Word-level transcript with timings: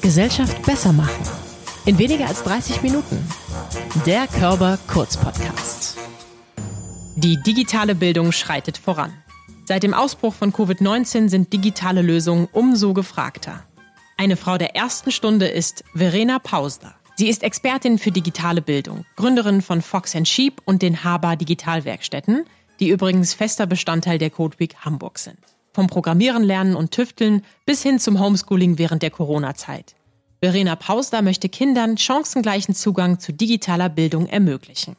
Gesellschaft 0.00 0.62
besser 0.62 0.92
machen. 0.92 1.22
In 1.86 1.98
weniger 1.98 2.26
als 2.26 2.42
30 2.42 2.82
Minuten. 2.82 3.26
Der 4.06 4.26
Körper 4.26 4.78
Kurz 4.86 5.16
Podcast. 5.16 5.96
Die 7.16 7.42
digitale 7.42 7.94
Bildung 7.94 8.32
schreitet 8.32 8.78
voran. 8.78 9.12
Seit 9.64 9.82
dem 9.82 9.94
Ausbruch 9.94 10.34
von 10.34 10.52
Covid-19 10.52 11.28
sind 11.28 11.52
digitale 11.52 12.02
Lösungen 12.02 12.48
umso 12.52 12.92
gefragter. 12.94 13.64
Eine 14.16 14.36
Frau 14.36 14.58
der 14.58 14.76
ersten 14.76 15.10
Stunde 15.10 15.46
ist 15.48 15.84
Verena 15.94 16.38
Pausler. 16.38 16.94
Sie 17.16 17.28
ist 17.28 17.42
Expertin 17.42 17.98
für 17.98 18.10
digitale 18.10 18.62
Bildung, 18.62 19.04
Gründerin 19.16 19.62
von 19.62 19.82
Fox 19.82 20.16
Sheep 20.24 20.60
und 20.64 20.82
den 20.82 21.04
Haber 21.04 21.36
Digitalwerkstätten, 21.36 22.44
die 22.80 22.88
übrigens 22.88 23.34
fester 23.34 23.66
Bestandteil 23.66 24.18
der 24.18 24.30
Code 24.30 24.58
Week 24.58 24.74
Hamburg 24.76 25.18
sind. 25.18 25.38
Vom 25.72 25.86
Programmieren 25.86 26.42
lernen 26.42 26.76
und 26.76 26.90
tüfteln 26.90 27.42
bis 27.64 27.82
hin 27.82 27.98
zum 27.98 28.20
Homeschooling 28.20 28.78
während 28.78 29.02
der 29.02 29.10
Corona-Zeit. 29.10 29.94
Verena 30.40 30.76
Pausler 30.76 31.22
möchte 31.22 31.48
Kindern 31.48 31.96
chancengleichen 31.96 32.74
Zugang 32.74 33.18
zu 33.18 33.32
digitaler 33.32 33.88
Bildung 33.88 34.26
ermöglichen. 34.26 34.96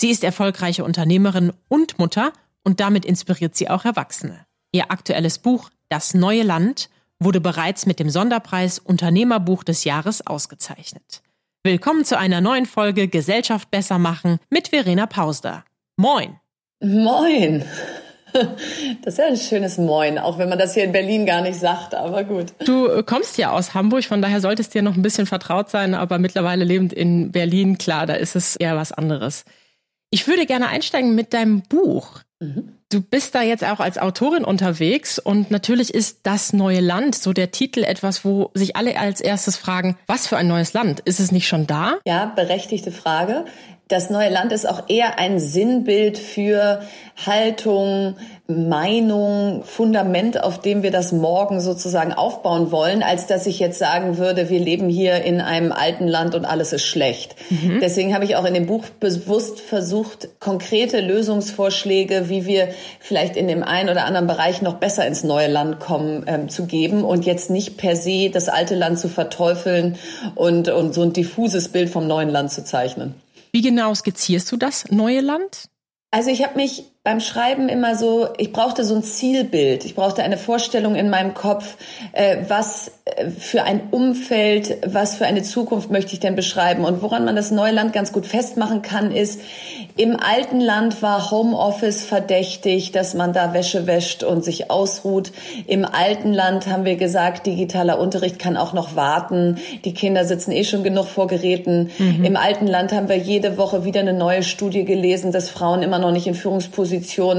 Sie 0.00 0.10
ist 0.10 0.24
erfolgreiche 0.24 0.84
Unternehmerin 0.84 1.52
und 1.68 1.98
Mutter 1.98 2.32
und 2.64 2.80
damit 2.80 3.04
inspiriert 3.04 3.54
sie 3.54 3.68
auch 3.68 3.84
Erwachsene. 3.84 4.46
Ihr 4.72 4.90
aktuelles 4.90 5.38
Buch 5.38 5.70
Das 5.90 6.14
neue 6.14 6.42
Land 6.42 6.88
wurde 7.18 7.40
bereits 7.40 7.84
mit 7.84 8.00
dem 8.00 8.08
Sonderpreis 8.08 8.78
Unternehmerbuch 8.78 9.62
des 9.62 9.84
Jahres 9.84 10.26
ausgezeichnet. 10.26 11.22
Willkommen 11.62 12.06
zu 12.06 12.18
einer 12.18 12.40
neuen 12.40 12.64
Folge 12.64 13.08
Gesellschaft 13.08 13.70
besser 13.70 13.98
machen 13.98 14.38
mit 14.48 14.68
Verena 14.68 15.04
Pausler. 15.04 15.64
Moin! 15.98 16.40
Moin! 16.80 17.62
Das 19.02 19.14
ist 19.14 19.18
ja 19.18 19.26
ein 19.26 19.36
schönes 19.36 19.78
Moin, 19.78 20.18
auch 20.18 20.38
wenn 20.38 20.48
man 20.48 20.58
das 20.58 20.74
hier 20.74 20.84
in 20.84 20.92
Berlin 20.92 21.26
gar 21.26 21.40
nicht 21.40 21.58
sagt, 21.58 21.94
aber 21.94 22.24
gut. 22.24 22.46
Du 22.64 22.86
äh, 22.86 23.02
kommst 23.02 23.38
ja 23.38 23.52
aus 23.52 23.74
Hamburg, 23.74 24.04
von 24.04 24.22
daher 24.22 24.40
solltest 24.40 24.74
dir 24.74 24.82
noch 24.82 24.94
ein 24.94 25.02
bisschen 25.02 25.26
vertraut 25.26 25.70
sein, 25.70 25.94
aber 25.94 26.18
mittlerweile 26.18 26.64
lebend 26.64 26.92
in 26.92 27.32
Berlin, 27.32 27.78
klar, 27.78 28.06
da 28.06 28.14
ist 28.14 28.36
es 28.36 28.56
eher 28.56 28.76
was 28.76 28.92
anderes. 28.92 29.44
Ich 30.10 30.26
würde 30.26 30.46
gerne 30.46 30.68
einsteigen 30.68 31.14
mit 31.14 31.32
deinem 31.32 31.62
Buch. 31.62 32.20
Mhm. 32.40 32.72
Du 32.92 33.00
bist 33.00 33.36
da 33.36 33.42
jetzt 33.42 33.64
auch 33.64 33.78
als 33.78 33.98
Autorin 33.98 34.44
unterwegs 34.44 35.20
und 35.20 35.52
natürlich 35.52 35.94
ist 35.94 36.20
das 36.24 36.52
neue 36.52 36.80
Land, 36.80 37.14
so 37.14 37.32
der 37.32 37.52
Titel, 37.52 37.84
etwas, 37.84 38.24
wo 38.24 38.50
sich 38.54 38.74
alle 38.74 38.98
als 38.98 39.20
erstes 39.20 39.56
fragen, 39.56 39.96
was 40.08 40.26
für 40.26 40.36
ein 40.36 40.48
neues 40.48 40.72
Land? 40.72 40.98
Ist 41.00 41.20
es 41.20 41.30
nicht 41.30 41.46
schon 41.46 41.68
da? 41.68 41.98
Ja, 42.04 42.32
berechtigte 42.34 42.90
Frage 42.90 43.44
das 43.90 44.08
neue 44.08 44.28
Land 44.28 44.52
ist 44.52 44.68
auch 44.68 44.84
eher 44.88 45.18
ein 45.18 45.40
Sinnbild 45.40 46.16
für 46.16 46.80
Haltung, 47.26 48.14
Meinung, 48.46 49.62
Fundament, 49.64 50.42
auf 50.42 50.60
dem 50.60 50.82
wir 50.84 50.92
das 50.92 51.10
morgen 51.12 51.60
sozusagen 51.60 52.12
aufbauen 52.12 52.70
wollen, 52.70 53.02
als 53.02 53.26
dass 53.26 53.46
ich 53.46 53.58
jetzt 53.58 53.80
sagen 53.80 54.16
würde, 54.16 54.48
wir 54.48 54.60
leben 54.60 54.88
hier 54.88 55.22
in 55.22 55.40
einem 55.40 55.72
alten 55.72 56.06
Land 56.06 56.36
und 56.36 56.44
alles 56.44 56.72
ist 56.72 56.84
schlecht. 56.84 57.34
Mhm. 57.50 57.80
Deswegen 57.80 58.14
habe 58.14 58.24
ich 58.24 58.36
auch 58.36 58.44
in 58.44 58.54
dem 58.54 58.66
Buch 58.66 58.84
bewusst 59.00 59.60
versucht, 59.60 60.28
konkrete 60.38 61.00
Lösungsvorschläge, 61.00 62.28
wie 62.28 62.46
wir 62.46 62.68
vielleicht 63.00 63.36
in 63.36 63.48
dem 63.48 63.64
einen 63.64 63.88
oder 63.88 64.04
anderen 64.04 64.28
Bereich 64.28 64.62
noch 64.62 64.74
besser 64.74 65.04
ins 65.04 65.24
neue 65.24 65.48
Land 65.48 65.80
kommen, 65.80 66.24
ähm, 66.28 66.48
zu 66.48 66.66
geben 66.66 67.04
und 67.04 67.26
jetzt 67.26 67.50
nicht 67.50 67.76
per 67.76 67.96
se 67.96 68.30
das 68.30 68.48
alte 68.48 68.76
Land 68.76 69.00
zu 69.00 69.08
verteufeln 69.08 69.96
und, 70.36 70.68
und 70.68 70.94
so 70.94 71.02
ein 71.02 71.12
diffuses 71.12 71.68
Bild 71.68 71.90
vom 71.90 72.06
neuen 72.06 72.28
Land 72.28 72.52
zu 72.52 72.64
zeichnen. 72.64 73.14
Wie 73.52 73.62
genau 73.62 73.94
skizzierst 73.94 74.50
du 74.52 74.56
das 74.56 74.90
neue 74.90 75.20
Land? 75.20 75.68
Also 76.10 76.30
ich 76.30 76.44
habe 76.44 76.56
mich 76.56 76.89
beim 77.02 77.20
Schreiben 77.20 77.70
immer 77.70 77.96
so, 77.96 78.28
ich 78.36 78.52
brauchte 78.52 78.84
so 78.84 78.94
ein 78.94 79.02
Zielbild, 79.02 79.86
ich 79.86 79.94
brauchte 79.94 80.22
eine 80.22 80.36
Vorstellung 80.36 80.96
in 80.96 81.08
meinem 81.08 81.32
Kopf, 81.32 81.78
äh, 82.12 82.44
was 82.46 82.92
äh, 83.06 83.30
für 83.30 83.62
ein 83.62 83.88
Umfeld, 83.90 84.76
was 84.84 85.14
für 85.14 85.24
eine 85.24 85.42
Zukunft 85.42 85.90
möchte 85.90 86.12
ich 86.12 86.20
denn 86.20 86.36
beschreiben. 86.36 86.84
Und 86.84 87.00
woran 87.00 87.24
man 87.24 87.36
das 87.36 87.52
neue 87.52 87.72
Land 87.72 87.94
ganz 87.94 88.12
gut 88.12 88.26
festmachen 88.26 88.82
kann, 88.82 89.12
ist, 89.12 89.40
im 89.96 90.20
alten 90.20 90.60
Land 90.60 91.00
war 91.00 91.30
Homeoffice 91.30 92.04
verdächtig, 92.04 92.92
dass 92.92 93.14
man 93.14 93.32
da 93.32 93.54
Wäsche 93.54 93.86
wäscht 93.86 94.22
und 94.22 94.44
sich 94.44 94.70
ausruht. 94.70 95.32
Im 95.66 95.86
alten 95.86 96.34
Land 96.34 96.66
haben 96.66 96.84
wir 96.84 96.96
gesagt, 96.96 97.46
digitaler 97.46 97.98
Unterricht 97.98 98.38
kann 98.38 98.58
auch 98.58 98.74
noch 98.74 98.94
warten. 98.94 99.56
Die 99.86 99.94
Kinder 99.94 100.26
sitzen 100.26 100.52
eh 100.52 100.64
schon 100.64 100.84
genug 100.84 101.06
vor 101.06 101.28
Geräten. 101.28 101.90
Mhm. 101.96 102.24
Im 102.24 102.36
alten 102.36 102.66
Land 102.66 102.92
haben 102.92 103.08
wir 103.08 103.16
jede 103.16 103.56
Woche 103.56 103.84
wieder 103.84 104.00
eine 104.00 104.12
neue 104.12 104.42
Studie 104.42 104.84
gelesen, 104.84 105.32
dass 105.32 105.48
Frauen 105.48 105.82
immer 105.82 105.98
noch 105.98 106.12
nicht 106.12 106.26
in 106.26 106.34
Führungspositionen 106.34 106.89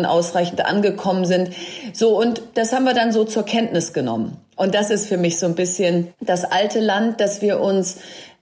ausreichend 0.05 0.65
angekommen 0.65 1.25
sind. 1.25 1.51
So, 1.93 2.19
und 2.19 2.41
das 2.55 2.73
haben 2.73 2.85
wir 2.85 2.93
dann 2.93 3.11
so 3.11 3.23
zur 3.23 3.43
Kenntnis 3.43 3.93
genommen. 3.93 4.37
Und 4.55 4.75
das 4.75 4.89
ist 4.89 5.07
für 5.07 5.17
mich 5.17 5.39
so 5.39 5.47
ein 5.47 5.55
bisschen 5.55 6.13
das 6.19 6.45
alte 6.45 6.79
Land, 6.79 7.19
dass 7.19 7.41
wir 7.41 7.59
uns 7.59 7.97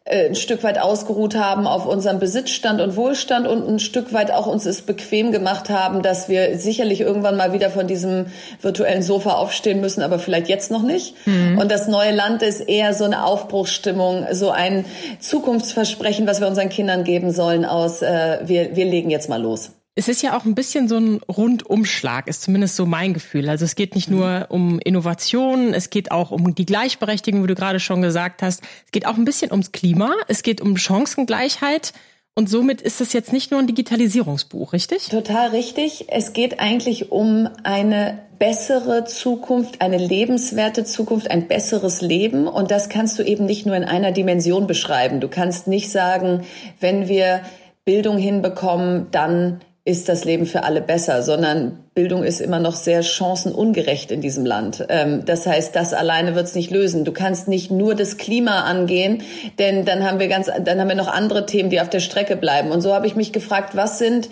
äh, 0.10 0.26
ein 0.26 0.36
Stück 0.36 0.64
weit 0.64 0.80
ausgeruht 0.82 1.36
haben 1.36 1.68
auf 1.68 1.86
unserem 1.86 2.20
Besitzstand 2.20 2.82
und 2.82 2.96
Wohlstand 2.96 3.48
und 3.48 3.68
ein 3.68 3.80
Stück 3.80 4.12
weit 4.12 4.32
auch 4.32 4.48
uns 4.48 4.66
es 4.66 4.82
bequem 4.82 5.32
gemacht 5.32 5.70
haben, 5.70 6.02
dass 6.02 6.28
wir 6.28 6.58
sicherlich 6.58 7.02
irgendwann 7.02 7.38
mal 7.38 7.54
wieder 7.54 7.70
von 7.70 7.86
diesem 7.86 8.26
virtuellen 8.62 9.04
Sofa 9.04 9.34
aufstehen 9.34 9.82
müssen, 9.82 10.02
aber 10.02 10.18
vielleicht 10.18 10.50
jetzt 10.50 10.72
noch 10.72 10.82
nicht. 10.82 11.16
Mhm. 11.28 11.60
Und 11.60 11.72
das 11.72 11.88
neue 11.88 12.12
Land 12.12 12.42
ist 12.42 12.62
eher 12.62 12.94
so 12.94 13.04
eine 13.04 13.24
Aufbruchsstimmung, 13.24 14.26
so 14.32 14.50
ein 14.50 14.86
Zukunftsversprechen, 15.20 16.26
was 16.26 16.42
wir 16.42 16.48
unseren 16.48 16.70
Kindern 16.70 17.04
geben 17.04 17.32
sollen 17.32 17.64
aus, 17.64 18.02
äh, 18.02 18.40
wir, 18.44 18.76
wir 18.76 18.86
legen 18.86 19.12
jetzt 19.12 19.30
mal 19.30 19.42
los. 19.42 19.72
Es 20.00 20.08
ist 20.08 20.22
ja 20.22 20.38
auch 20.38 20.46
ein 20.46 20.56
bisschen 20.56 20.88
so 20.88 20.96
ein 20.96 21.20
Rundumschlag, 21.28 22.30
ist 22.30 22.44
zumindest 22.44 22.78
so 22.78 22.86
mein 22.86 23.14
Gefühl. 23.14 23.50
Also 23.50 23.66
es 23.66 23.76
geht 23.76 23.96
nicht 23.96 24.10
nur 24.10 24.46
um 24.48 24.80
Innovation, 24.80 25.74
es 25.74 25.90
geht 25.90 26.10
auch 26.12 26.32
um 26.32 26.56
die 26.56 26.66
Gleichberechtigung, 26.66 27.44
wie 27.44 27.48
du 27.48 27.54
gerade 27.56 27.82
schon 27.82 28.02
gesagt 28.02 28.42
hast. 28.42 28.64
Es 28.86 28.92
geht 28.94 29.06
auch 29.06 29.18
ein 29.18 29.26
bisschen 29.26 29.52
ums 29.52 29.74
Klima, 29.74 30.14
es 30.30 30.42
geht 30.42 30.62
um 30.62 30.78
Chancengleichheit. 30.78 31.92
Und 32.34 32.50
somit 32.50 32.82
ist 32.82 33.02
es 33.02 33.12
jetzt 33.12 33.34
nicht 33.34 33.52
nur 33.52 33.60
ein 33.60 33.68
Digitalisierungsbuch, 33.68 34.72
richtig? 34.72 35.10
Total 35.10 35.50
richtig. 35.50 36.06
Es 36.08 36.32
geht 36.32 36.62
eigentlich 36.62 37.12
um 37.12 37.50
eine 37.64 38.20
bessere 38.40 39.04
Zukunft, 39.04 39.82
eine 39.82 39.98
lebenswerte 39.98 40.86
Zukunft, 40.86 41.30
ein 41.30 41.50
besseres 41.50 42.00
Leben. 42.00 42.48
Und 42.48 42.72
das 42.72 42.88
kannst 42.88 43.20
du 43.20 43.24
eben 43.24 43.46
nicht 43.46 43.66
nur 43.66 43.76
in 43.76 43.84
einer 43.84 44.14
Dimension 44.14 44.66
beschreiben. 44.66 45.20
Du 45.20 45.28
kannst 45.28 45.68
nicht 45.68 45.92
sagen, 45.92 46.46
wenn 46.80 47.10
wir 47.10 47.42
Bildung 47.84 48.18
hinbekommen, 48.18 49.08
dann 49.12 49.60
ist 49.86 50.10
das 50.10 50.26
Leben 50.26 50.46
für 50.46 50.64
alle 50.64 50.82
besser, 50.82 51.24
sondern 51.24 51.80
Bildung 51.96 52.24
ist 52.24 52.42
immer 52.42 52.60
noch 52.60 52.76
sehr 52.76 53.02
chancenungerecht 53.02 54.12
in 54.12 54.22
diesem 54.22 54.46
Land. 54.46 54.86
Ähm, 54.90 55.24
das 55.26 55.48
heißt, 55.48 55.76
das 55.76 55.94
alleine 55.94 56.36
wird 56.36 56.46
es 56.46 56.56
nicht 56.56 56.70
lösen. 56.70 57.06
Du 57.06 57.12
kannst 57.12 57.48
nicht 57.48 57.72
nur 57.72 57.96
das 57.96 58.18
Klima 58.18 58.62
angehen, 58.66 59.24
denn 59.58 59.86
dann 59.86 60.04
haben 60.04 60.20
wir 60.20 60.28
ganz, 60.28 60.50
dann 60.64 60.80
haben 60.80 60.90
wir 60.90 60.96
noch 60.96 61.08
andere 61.08 61.46
Themen, 61.46 61.70
die 61.70 61.82
auf 61.82 61.90
der 61.90 62.02
Strecke 62.02 62.36
bleiben. 62.36 62.72
Und 62.72 62.82
so 62.82 62.94
habe 62.94 63.08
ich 63.08 63.16
mich 63.16 63.34
gefragt, 63.34 63.76
was 63.76 63.98
sind 63.98 64.30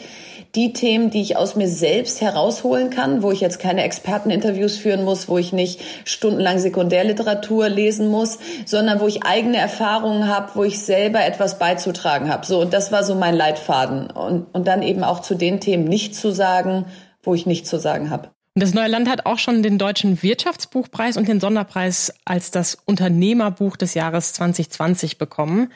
die 0.58 0.74
Themen, 0.74 1.12
die 1.12 1.22
ich 1.22 1.38
aus 1.38 1.56
mir 1.56 1.68
selbst 1.68 2.20
herausholen 2.20 2.90
kann, 2.90 3.22
wo 3.22 3.32
ich 3.32 3.42
jetzt 3.42 3.60
keine 3.60 3.84
Experteninterviews 3.84 4.76
führen 4.76 5.06
muss, 5.06 5.30
wo 5.30 5.38
ich 5.38 5.54
nicht 5.54 5.82
stundenlang 6.04 6.58
Sekundärliteratur 6.58 7.70
lesen 7.70 8.10
muss, 8.10 8.40
sondern 8.66 9.00
wo 9.00 9.08
ich 9.08 9.24
eigene 9.24 9.58
Erfahrungen 9.58 10.28
habe, 10.28 10.52
wo 10.56 10.64
ich 10.64 10.80
selber 10.80 11.24
etwas 11.24 11.60
beizutragen 11.60 12.30
habe. 12.30 12.46
So, 12.46 12.60
und 12.60 12.74
das 12.74 12.92
war 12.92 13.04
so 13.04 13.14
mein 13.14 13.36
Leitfaden. 13.36 14.10
Und, 14.10 14.48
und 14.52 14.68
dann 14.68 14.82
eben 14.82 15.04
auch 15.04 15.22
zu 15.22 15.36
den 15.36 15.60
Themen 15.60 15.84
nicht 15.84 16.16
zu 16.16 16.32
sagen, 16.32 16.86
wo 17.22 17.36
ich 17.36 17.46
nichts 17.46 17.70
zu 17.70 17.78
sagen 17.78 18.10
habe. 18.10 18.30
Das 18.56 18.74
neue 18.74 18.88
Land 18.88 19.08
hat 19.08 19.28
auch 19.28 19.38
schon 19.38 19.62
den 19.62 19.78
Deutschen 19.78 20.24
Wirtschaftsbuchpreis 20.24 21.18
und 21.18 21.28
den 21.28 21.40
Sonderpreis 21.40 22.16
als 22.26 22.50
das 22.50 22.76
Unternehmerbuch 22.84 23.78
des 23.78 23.94
Jahres 23.94 24.34
2020 24.34 25.20
bekommen. 25.20 25.72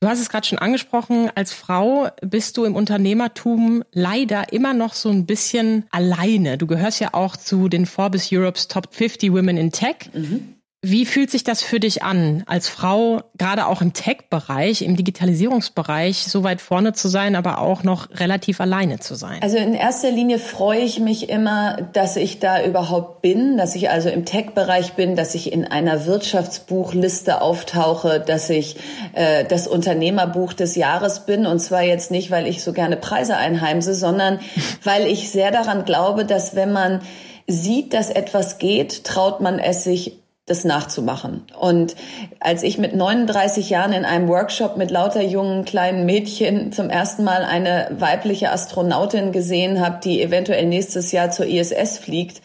Du 0.00 0.08
hast 0.08 0.20
es 0.20 0.28
gerade 0.28 0.46
schon 0.46 0.58
angesprochen, 0.58 1.30
als 1.34 1.52
Frau 1.52 2.08
bist 2.20 2.56
du 2.56 2.64
im 2.64 2.76
Unternehmertum 2.76 3.84
leider 3.92 4.52
immer 4.52 4.74
noch 4.74 4.92
so 4.92 5.08
ein 5.08 5.24
bisschen 5.24 5.86
alleine. 5.90 6.58
Du 6.58 6.66
gehörst 6.66 7.00
ja 7.00 7.14
auch 7.14 7.36
zu 7.36 7.68
den 7.68 7.86
Forbes 7.86 8.30
Europe's 8.30 8.68
Top 8.68 8.94
50 8.94 9.32
Women 9.32 9.56
in 9.56 9.72
Tech. 9.72 10.10
Mhm. 10.12 10.56
Wie 10.86 11.06
fühlt 11.06 11.30
sich 11.30 11.44
das 11.44 11.62
für 11.62 11.80
dich 11.80 12.02
an, 12.02 12.44
als 12.46 12.68
Frau, 12.68 13.22
gerade 13.38 13.68
auch 13.68 13.80
im 13.80 13.94
Tech-Bereich, 13.94 14.82
im 14.82 14.96
Digitalisierungsbereich, 14.96 16.24
so 16.24 16.44
weit 16.44 16.60
vorne 16.60 16.92
zu 16.92 17.08
sein, 17.08 17.36
aber 17.36 17.58
auch 17.58 17.84
noch 17.84 18.10
relativ 18.20 18.60
alleine 18.60 18.98
zu 18.98 19.14
sein? 19.14 19.38
Also 19.40 19.56
in 19.56 19.72
erster 19.72 20.10
Linie 20.10 20.38
freue 20.38 20.80
ich 20.80 21.00
mich 21.00 21.30
immer, 21.30 21.78
dass 21.94 22.16
ich 22.16 22.38
da 22.38 22.62
überhaupt 22.62 23.22
bin, 23.22 23.56
dass 23.56 23.74
ich 23.74 23.88
also 23.88 24.10
im 24.10 24.26
Tech-Bereich 24.26 24.92
bin, 24.92 25.16
dass 25.16 25.34
ich 25.34 25.54
in 25.54 25.64
einer 25.64 26.04
Wirtschaftsbuchliste 26.04 27.40
auftauche, 27.40 28.20
dass 28.20 28.50
ich 28.50 28.76
äh, 29.14 29.46
das 29.46 29.66
Unternehmerbuch 29.66 30.52
des 30.52 30.76
Jahres 30.76 31.24
bin. 31.24 31.46
Und 31.46 31.60
zwar 31.60 31.82
jetzt 31.82 32.10
nicht, 32.10 32.30
weil 32.30 32.46
ich 32.46 32.62
so 32.62 32.74
gerne 32.74 32.98
Preise 32.98 33.38
einheimse, 33.38 33.94
sondern 33.94 34.38
weil 34.84 35.06
ich 35.06 35.30
sehr 35.30 35.50
daran 35.50 35.86
glaube, 35.86 36.26
dass 36.26 36.54
wenn 36.54 36.72
man 36.72 37.00
sieht, 37.46 37.94
dass 37.94 38.10
etwas 38.10 38.58
geht, 38.58 39.04
traut 39.04 39.40
man 39.40 39.58
es 39.58 39.84
sich 39.84 40.23
das 40.46 40.64
nachzumachen. 40.64 41.42
Und 41.58 41.96
als 42.38 42.62
ich 42.62 42.76
mit 42.76 42.94
39 42.94 43.70
Jahren 43.70 43.94
in 43.94 44.04
einem 44.04 44.28
Workshop 44.28 44.76
mit 44.76 44.90
lauter 44.90 45.22
jungen 45.22 45.64
kleinen 45.64 46.04
Mädchen 46.04 46.70
zum 46.70 46.90
ersten 46.90 47.24
Mal 47.24 47.44
eine 47.44 47.88
weibliche 47.98 48.50
Astronautin 48.52 49.32
gesehen 49.32 49.80
habe, 49.80 50.00
die 50.04 50.22
eventuell 50.22 50.66
nächstes 50.66 51.12
Jahr 51.12 51.30
zur 51.30 51.46
ISS 51.46 51.96
fliegt, 51.96 52.42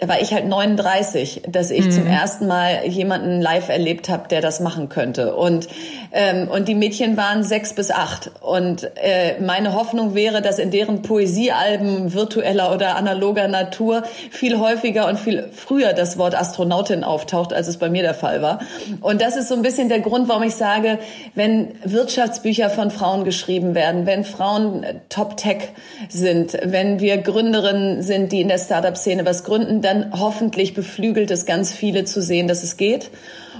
da 0.00 0.08
war 0.08 0.20
ich 0.20 0.32
halt 0.32 0.46
39, 0.46 1.42
dass 1.48 1.70
ich 1.70 1.86
mhm. 1.86 1.90
zum 1.90 2.06
ersten 2.06 2.46
Mal 2.46 2.86
jemanden 2.86 3.40
live 3.40 3.68
erlebt 3.68 4.08
habe, 4.08 4.28
der 4.28 4.40
das 4.40 4.60
machen 4.60 4.88
könnte. 4.88 5.34
Und 5.36 5.68
ähm, 6.12 6.48
und 6.48 6.68
die 6.68 6.74
Mädchen 6.74 7.16
waren 7.16 7.44
sechs 7.44 7.74
bis 7.74 7.90
acht. 7.90 8.30
Und 8.40 8.90
äh, 8.96 9.40
meine 9.40 9.74
Hoffnung 9.74 10.14
wäre, 10.14 10.42
dass 10.42 10.58
in 10.58 10.70
deren 10.70 11.02
Poesiealben 11.02 12.12
virtueller 12.12 12.74
oder 12.74 12.96
analoger 12.96 13.46
Natur 13.46 14.02
viel 14.30 14.58
häufiger 14.58 15.06
und 15.06 15.18
viel 15.18 15.50
früher 15.52 15.92
das 15.92 16.18
Wort 16.18 16.34
Astronautin 16.34 17.04
auftaucht, 17.04 17.52
als 17.52 17.68
es 17.68 17.76
bei 17.76 17.88
mir 17.90 18.02
der 18.02 18.14
Fall 18.14 18.42
war. 18.42 18.60
Und 19.00 19.22
das 19.22 19.36
ist 19.36 19.48
so 19.48 19.54
ein 19.54 19.62
bisschen 19.62 19.88
der 19.88 20.00
Grund, 20.00 20.28
warum 20.28 20.42
ich 20.42 20.54
sage, 20.54 20.98
wenn 21.34 21.68
Wirtschaftsbücher 21.84 22.70
von 22.70 22.90
Frauen 22.90 23.24
geschrieben 23.24 23.74
werden, 23.74 24.06
wenn 24.06 24.24
Frauen 24.24 24.84
Top 25.08 25.36
Tech 25.36 25.68
sind, 26.08 26.58
wenn 26.64 27.00
wir 27.00 27.18
Gründerinnen 27.18 28.02
sind, 28.02 28.32
die 28.32 28.40
in 28.40 28.48
der 28.48 28.58
Startup-Szene 28.58 29.24
was 29.24 29.44
gründen, 29.44 29.82
dann 29.90 30.12
hoffentlich 30.18 30.74
beflügelt 30.74 31.30
es 31.30 31.46
ganz 31.46 31.72
viele 31.72 32.04
zu 32.04 32.22
sehen, 32.22 32.48
dass 32.48 32.62
es 32.62 32.76
geht. 32.76 33.10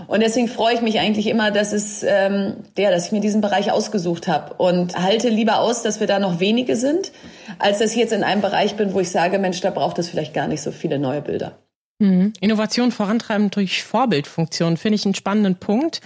Und 0.06 0.23
deswegen 0.23 0.49
freue 0.49 0.75
ich 0.75 0.81
mich 0.81 0.99
eigentlich 0.99 1.27
immer, 1.29 1.50
dass 1.50 1.73
es 1.73 2.03
ähm, 2.03 2.56
ja, 2.77 2.91
dass 2.91 3.06
ich 3.06 3.12
mir 3.12 3.21
diesen 3.21 3.41
Bereich 3.41 3.71
ausgesucht 3.71 4.27
habe 4.27 4.55
und 4.55 5.00
halte 5.00 5.29
lieber 5.29 5.61
aus, 5.61 5.82
dass 5.82 6.00
wir 6.00 6.06
da 6.06 6.19
noch 6.19 6.41
wenige 6.41 6.75
sind, 6.75 7.12
als 7.59 7.79
dass 7.79 7.93
ich 7.93 7.97
jetzt 7.97 8.12
in 8.12 8.25
einem 8.25 8.41
Bereich 8.41 8.75
bin, 8.75 8.93
wo 8.93 9.00
ich 9.00 9.11
sage, 9.11 9.38
Mensch, 9.38 9.61
da 9.61 9.71
braucht 9.71 9.99
es 9.99 10.09
vielleicht 10.09 10.35
gar 10.35 10.49
nicht 10.49 10.62
so 10.62 10.73
viele 10.73 10.99
neue 10.99 11.23
Bilder. 11.23 11.59
Mhm. 12.00 12.33
Innovation 12.41 12.91
vorantreiben 12.91 13.50
durch 13.50 13.85
Vorbildfunktion 13.85 14.76
finde 14.76 14.97
ich 14.97 15.05
einen 15.05 15.15
spannenden 15.15 15.56
Punkt. 15.56 16.00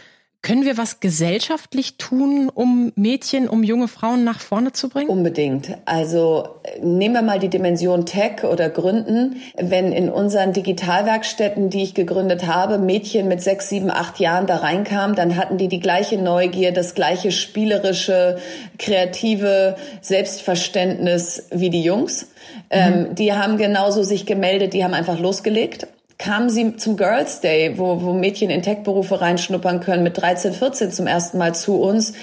Können 0.45 0.67
wir 0.67 0.77
was 0.77 1.01
gesellschaftlich 1.01 1.97
tun, 1.97 2.51
um 2.53 2.93
Mädchen, 2.97 3.49
um 3.49 3.63
junge 3.63 3.89
Frauen 3.89 4.25
nach 4.25 4.41
vorne 4.41 4.73
zu 4.73 4.91
bringen? 4.91 5.09
Unbedingt. 5.09 5.79
Also 5.87 6.47
nehmen 6.83 7.15
wir 7.15 7.23
mal 7.23 7.39
die 7.39 7.49
Dimension 7.49 8.05
Tech 8.05 8.45
oder 8.45 8.69
Gründen. 8.69 9.37
Wenn 9.57 9.91
in 9.91 10.11
unseren 10.11 10.53
Digitalwerkstätten, 10.53 11.71
die 11.71 11.83
ich 11.83 11.95
gegründet 11.95 12.47
habe, 12.47 12.77
Mädchen 12.77 13.27
mit 13.27 13.41
sechs, 13.41 13.71
sieben, 13.71 13.91
acht 13.91 14.21
Jahren 14.21 14.47
da 14.47 14.57
reinkamen, 14.57 15.17
dann 15.17 15.39
hatten 15.39 15.57
die 15.57 15.69
die 15.69 15.81
gleiche 15.81 16.19
Neugier, 16.19 16.73
das 16.73 16.95
gleiche 16.95 17.33
spielerische, 17.33 18.37
kreative 18.79 19.77
Selbstverständnis 20.03 21.47
wie 21.53 21.71
die 21.71 21.83
Jungs. 21.83 22.25
Mhm. 22.25 22.29
Ähm, 22.69 23.15
die 23.15 23.33
haben 23.33 23.57
genauso 23.57 24.03
sich 24.03 24.27
gemeldet, 24.27 24.75
die 24.75 24.85
haben 24.85 24.93
einfach 24.93 25.19
losgelegt 25.19 25.87
kamen 26.19 26.51
sie 26.51 26.77
zum 26.77 26.97
Girls 26.97 27.41
Day, 27.41 27.79
wo, 27.79 28.03
wo 28.03 28.13
Mädchen 28.13 28.51
in 28.51 28.63
Tech-Berufe 28.63 29.21
reinschnuppern 29.21 29.81
können, 29.81 30.03
mit 30.03 30.21
13, 30.21 30.53
14 30.53 30.93
zum 30.93 31.07
ersten 31.07 31.39
Mal 31.39 31.55
zu 31.55 31.81
uns, 31.81 32.15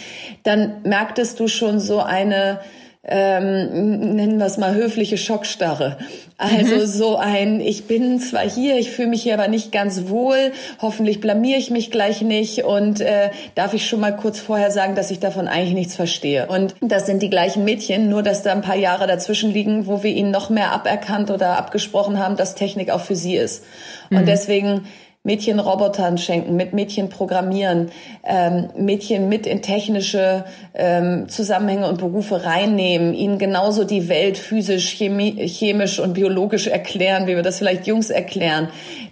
dann 0.43 0.81
merktest 0.83 1.39
du 1.39 1.47
schon 1.47 1.79
so 1.79 1.99
eine 1.99 2.59
ähm, 3.03 4.15
nennen 4.15 4.37
wir 4.37 4.45
es 4.45 4.59
mal 4.59 4.75
höfliche 4.75 5.17
Schockstarre. 5.17 5.97
Also 6.37 6.75
mhm. 6.75 6.85
so 6.85 7.15
ein, 7.17 7.59
ich 7.59 7.85
bin 7.85 8.19
zwar 8.19 8.47
hier, 8.47 8.77
ich 8.77 8.91
fühle 8.91 9.07
mich 9.07 9.23
hier 9.23 9.33
aber 9.33 9.47
nicht 9.47 9.71
ganz 9.71 10.07
wohl, 10.07 10.51
hoffentlich 10.81 11.19
blamier 11.19 11.57
ich 11.57 11.71
mich 11.71 11.89
gleich 11.89 12.21
nicht 12.21 12.63
und 12.63 13.01
äh, 13.01 13.31
darf 13.55 13.73
ich 13.73 13.87
schon 13.87 14.01
mal 14.01 14.15
kurz 14.15 14.39
vorher 14.39 14.69
sagen, 14.69 14.93
dass 14.93 15.09
ich 15.09 15.19
davon 15.19 15.47
eigentlich 15.47 15.73
nichts 15.73 15.95
verstehe. 15.95 16.45
Und 16.45 16.75
das 16.79 17.07
sind 17.07 17.23
die 17.23 17.31
gleichen 17.31 17.63
Mädchen, 17.63 18.07
nur 18.07 18.21
dass 18.21 18.43
da 18.43 18.51
ein 18.51 18.61
paar 18.61 18.75
Jahre 18.75 19.07
dazwischen 19.07 19.51
liegen, 19.51 19.87
wo 19.87 20.03
wir 20.03 20.11
ihnen 20.11 20.31
noch 20.31 20.51
mehr 20.51 20.71
aberkannt 20.71 21.31
oder 21.31 21.57
abgesprochen 21.57 22.19
haben, 22.19 22.35
dass 22.35 22.53
Technik 22.53 22.91
auch 22.91 23.01
für 23.01 23.15
sie 23.15 23.35
ist. 23.35 23.63
Mhm. 24.11 24.17
Und 24.17 24.27
deswegen 24.27 24.87
Mädchen 25.23 25.59
Robotern 25.59 26.17
schenken, 26.17 26.55
mit 26.55 26.73
Mädchen 26.73 27.09
programmieren, 27.09 27.91
ähm, 28.23 28.69
Mädchen 28.75 29.29
mit 29.29 29.45
in 29.45 29.61
technische 29.61 30.45
ähm, 30.73 31.29
Zusammenhänge 31.29 31.87
und 31.87 31.99
Berufe 31.99 32.43
reinnehmen, 32.43 33.13
ihnen 33.13 33.37
genauso 33.37 33.83
die 33.83 34.09
Welt 34.09 34.39
physisch, 34.39 34.95
chemi 34.95 35.47
chemisch 35.47 35.99
und 35.99 36.13
biologisch 36.13 36.65
erklären, 36.65 37.27
wie 37.27 37.35
wir 37.35 37.43
das 37.43 37.59
vielleicht 37.59 37.85
Jungs 37.85 38.09
erklären. 38.09 38.69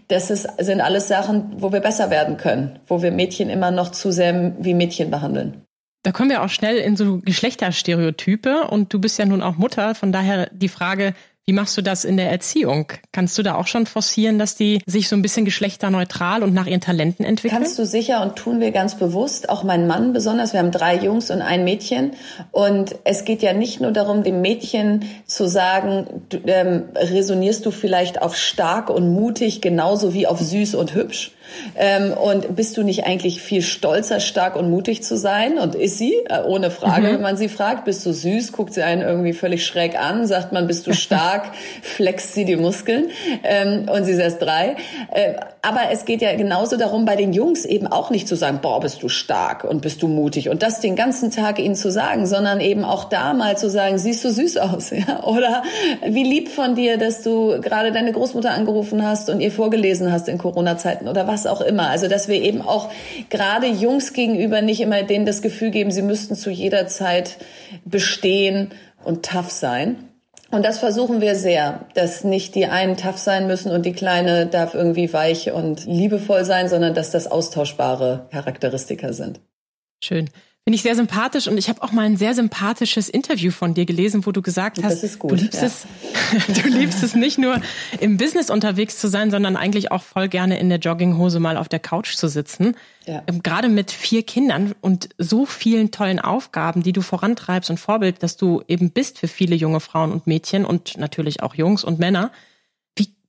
Das 0.07 0.31
ist, 0.31 0.47
sind 0.57 0.81
alles 0.81 1.07
Sachen, 1.07 1.53
wo 1.57 1.71
wir 1.71 1.79
besser 1.79 2.09
werden 2.09 2.37
können, 2.37 2.79
wo 2.87 3.03
wir 3.03 3.11
Mädchen 3.11 3.51
immer 3.51 3.69
noch 3.69 3.91
zu 3.91 4.11
sehr 4.11 4.53
wie 4.57 4.73
Mädchen 4.73 5.11
behandeln. 5.11 5.61
Da 6.03 6.11
kommen 6.11 6.29
wir 6.29 6.41
auch 6.41 6.49
schnell 6.49 6.77
in 6.77 6.95
so 6.95 7.19
Geschlechterstereotype 7.19 8.67
und 8.69 8.93
du 8.93 8.99
bist 8.99 9.19
ja 9.19 9.25
nun 9.25 9.43
auch 9.43 9.57
Mutter, 9.57 9.93
von 9.95 10.11
daher 10.11 10.49
die 10.53 10.69
Frage, 10.69 11.13
wie 11.45 11.53
machst 11.53 11.75
du 11.77 11.81
das 11.81 12.05
in 12.05 12.15
der 12.15 12.29
Erziehung? 12.29 12.91
Kannst 13.11 13.35
du 13.37 13.41
da 13.41 13.55
auch 13.55 13.65
schon 13.65 13.87
forcieren, 13.87 14.37
dass 14.37 14.55
die 14.55 14.83
sich 14.85 15.09
so 15.09 15.15
ein 15.15 15.23
bisschen 15.23 15.45
geschlechterneutral 15.45 16.43
und 16.43 16.53
nach 16.53 16.67
ihren 16.67 16.79
Talenten 16.79 17.25
entwickeln? 17.25 17.59
Kannst 17.59 17.79
du 17.79 17.85
sicher 17.85 18.21
und 18.21 18.35
tun 18.35 18.59
wir 18.59 18.69
ganz 18.69 18.95
bewusst. 18.95 19.49
Auch 19.49 19.63
mein 19.63 19.87
Mann 19.87 20.13
besonders. 20.13 20.53
Wir 20.53 20.59
haben 20.59 20.69
drei 20.69 20.95
Jungs 20.97 21.31
und 21.31 21.41
ein 21.41 21.63
Mädchen. 21.63 22.11
Und 22.51 22.95
es 23.03 23.25
geht 23.25 23.41
ja 23.41 23.53
nicht 23.53 23.81
nur 23.81 23.91
darum, 23.91 24.23
dem 24.23 24.41
Mädchen 24.41 25.05
zu 25.25 25.47
sagen, 25.47 26.23
du, 26.29 26.37
ähm, 26.45 26.83
resonierst 26.93 27.65
du 27.65 27.71
vielleicht 27.71 28.21
auf 28.21 28.35
stark 28.35 28.91
und 28.91 29.11
mutig 29.11 29.59
genauso 29.59 30.13
wie 30.13 30.27
auf 30.27 30.39
süß 30.39 30.75
und 30.75 30.93
hübsch 30.93 31.31
ähm, 31.75 32.13
und 32.13 32.55
bist 32.55 32.77
du 32.77 32.83
nicht 32.83 33.05
eigentlich 33.05 33.41
viel 33.41 33.61
stolzer, 33.61 34.19
stark 34.19 34.55
und 34.55 34.69
mutig 34.69 35.03
zu 35.03 35.17
sein? 35.17 35.57
Und 35.57 35.75
ist 35.75 35.97
sie, 35.97 36.13
äh, 36.29 36.41
ohne 36.43 36.71
Frage, 36.71 37.07
mhm. 37.07 37.13
wenn 37.13 37.21
man 37.21 37.37
sie 37.37 37.49
fragt, 37.49 37.85
bist 37.85 38.05
du 38.05 38.13
süß, 38.13 38.51
guckt 38.51 38.73
sie 38.73 38.83
einen 38.83 39.01
irgendwie 39.01 39.33
völlig 39.33 39.65
schräg 39.65 39.99
an, 39.99 40.27
sagt 40.27 40.51
man, 40.51 40.67
bist 40.67 40.87
du 40.87 40.93
stark, 40.93 41.51
flext 41.81 42.33
sie 42.33 42.45
die 42.45 42.55
Muskeln 42.55 43.09
ähm, 43.43 43.87
und 43.89 44.05
sie 44.05 44.11
ist 44.11 44.19
erst 44.19 44.41
drei. 44.41 44.75
Äh, 45.11 45.35
aber 45.61 45.91
es 45.91 46.05
geht 46.05 46.21
ja 46.21 46.35
genauso 46.35 46.77
darum, 46.77 47.05
bei 47.05 47.15
den 47.15 47.33
Jungs 47.33 47.65
eben 47.65 47.87
auch 47.87 48.09
nicht 48.09 48.27
zu 48.27 48.35
sagen, 48.35 48.59
boah, 48.61 48.79
bist 48.79 49.03
du 49.03 49.09
stark 49.09 49.63
und 49.63 49.81
bist 49.81 50.01
du 50.01 50.07
mutig 50.07 50.49
und 50.49 50.63
das 50.63 50.79
den 50.79 50.95
ganzen 50.95 51.31
Tag 51.31 51.59
ihnen 51.59 51.75
zu 51.75 51.91
sagen, 51.91 52.25
sondern 52.25 52.61
eben 52.61 52.83
auch 52.83 53.05
da 53.05 53.33
mal 53.33 53.57
zu 53.57 53.69
sagen, 53.69 53.97
siehst 53.97 54.23
du 54.23 54.29
süß 54.29 54.57
aus, 54.57 54.89
ja? 54.91 55.23
Oder 55.23 55.63
wie 56.05 56.23
lieb 56.23 56.49
von 56.49 56.75
dir, 56.75 56.97
dass 56.97 57.23
du 57.23 57.59
gerade 57.61 57.91
deine 57.91 58.11
Großmutter 58.11 58.51
angerufen 58.51 59.05
hast 59.05 59.29
und 59.29 59.41
ihr 59.41 59.51
vorgelesen 59.51 60.11
hast 60.11 60.27
in 60.27 60.37
Corona-Zeiten 60.37 61.07
oder 61.07 61.27
was 61.27 61.38
was 61.39 61.45
auch 61.45 61.61
immer. 61.61 61.89
Also 61.89 62.07
dass 62.07 62.27
wir 62.27 62.41
eben 62.41 62.61
auch 62.61 62.89
gerade 63.29 63.67
Jungs 63.67 64.13
gegenüber 64.13 64.61
nicht 64.61 64.81
immer 64.81 65.03
denen 65.03 65.25
das 65.25 65.41
Gefühl 65.41 65.71
geben, 65.71 65.91
sie 65.91 66.01
müssten 66.01 66.35
zu 66.35 66.49
jeder 66.49 66.87
Zeit 66.87 67.37
bestehen 67.85 68.69
und 69.03 69.25
tough 69.25 69.51
sein. 69.51 70.05
Und 70.51 70.65
das 70.65 70.79
versuchen 70.79 71.21
wir 71.21 71.35
sehr, 71.35 71.85
dass 71.93 72.23
nicht 72.23 72.55
die 72.55 72.65
einen 72.65 72.97
tough 72.97 73.19
sein 73.19 73.45
müssen 73.45 73.71
und 73.71 73.85
die 73.85 73.93
Kleine 73.93 74.47
darf 74.47 74.73
irgendwie 74.73 75.13
weich 75.13 75.51
und 75.51 75.85
liebevoll 75.85 76.43
sein, 76.43 76.67
sondern 76.67 76.95
dass 76.95 77.11
das 77.11 77.27
austauschbare 77.27 78.27
Charakteristika 78.31 79.13
sind. 79.13 79.39
Schön. 80.03 80.29
Finde 80.69 80.75
ich 80.75 80.83
sehr 80.83 80.95
sympathisch 80.95 81.47
und 81.47 81.57
ich 81.57 81.67
habe 81.67 81.81
auch 81.81 81.91
mal 81.91 82.05
ein 82.05 82.15
sehr 82.15 82.35
sympathisches 82.35 83.09
Interview 83.09 83.49
von 83.49 83.73
dir 83.73 83.87
gelesen, 83.87 84.27
wo 84.27 84.31
du 84.31 84.43
gesagt 84.43 84.77
hast, 84.83 85.17
gut, 85.17 85.31
du 85.31 85.35
liebst 85.35 85.63
ja. 85.63 85.65
es, 85.65 85.87
du 86.61 86.67
liebst 86.69 87.01
es 87.01 87.15
nicht 87.15 87.39
nur 87.39 87.59
im 87.99 88.17
Business 88.17 88.51
unterwegs 88.51 88.99
zu 88.99 89.07
sein, 89.07 89.31
sondern 89.31 89.55
eigentlich 89.55 89.91
auch 89.91 90.03
voll 90.03 90.27
gerne 90.27 90.59
in 90.59 90.69
der 90.69 90.77
Jogginghose 90.77 91.39
mal 91.39 91.57
auf 91.57 91.69
der 91.69 91.79
Couch 91.79 92.13
zu 92.13 92.27
sitzen. 92.27 92.75
Ja. 93.07 93.23
Ähm, 93.25 93.41
gerade 93.41 93.67
mit 93.67 93.89
vier 93.89 94.21
Kindern 94.21 94.75
und 94.79 95.09
so 95.17 95.47
vielen 95.47 95.89
tollen 95.89 96.19
Aufgaben, 96.19 96.83
die 96.83 96.93
du 96.93 97.01
vorantreibst 97.01 97.71
und 97.71 97.79
Vorbild, 97.79 98.21
dass 98.21 98.37
du 98.37 98.61
eben 98.67 98.91
bist 98.91 99.17
für 99.17 99.27
viele 99.27 99.55
junge 99.55 99.79
Frauen 99.79 100.11
und 100.11 100.27
Mädchen 100.27 100.65
und 100.65 100.99
natürlich 100.99 101.41
auch 101.41 101.55
Jungs 101.55 101.83
und 101.83 101.97
Männer. 101.97 102.31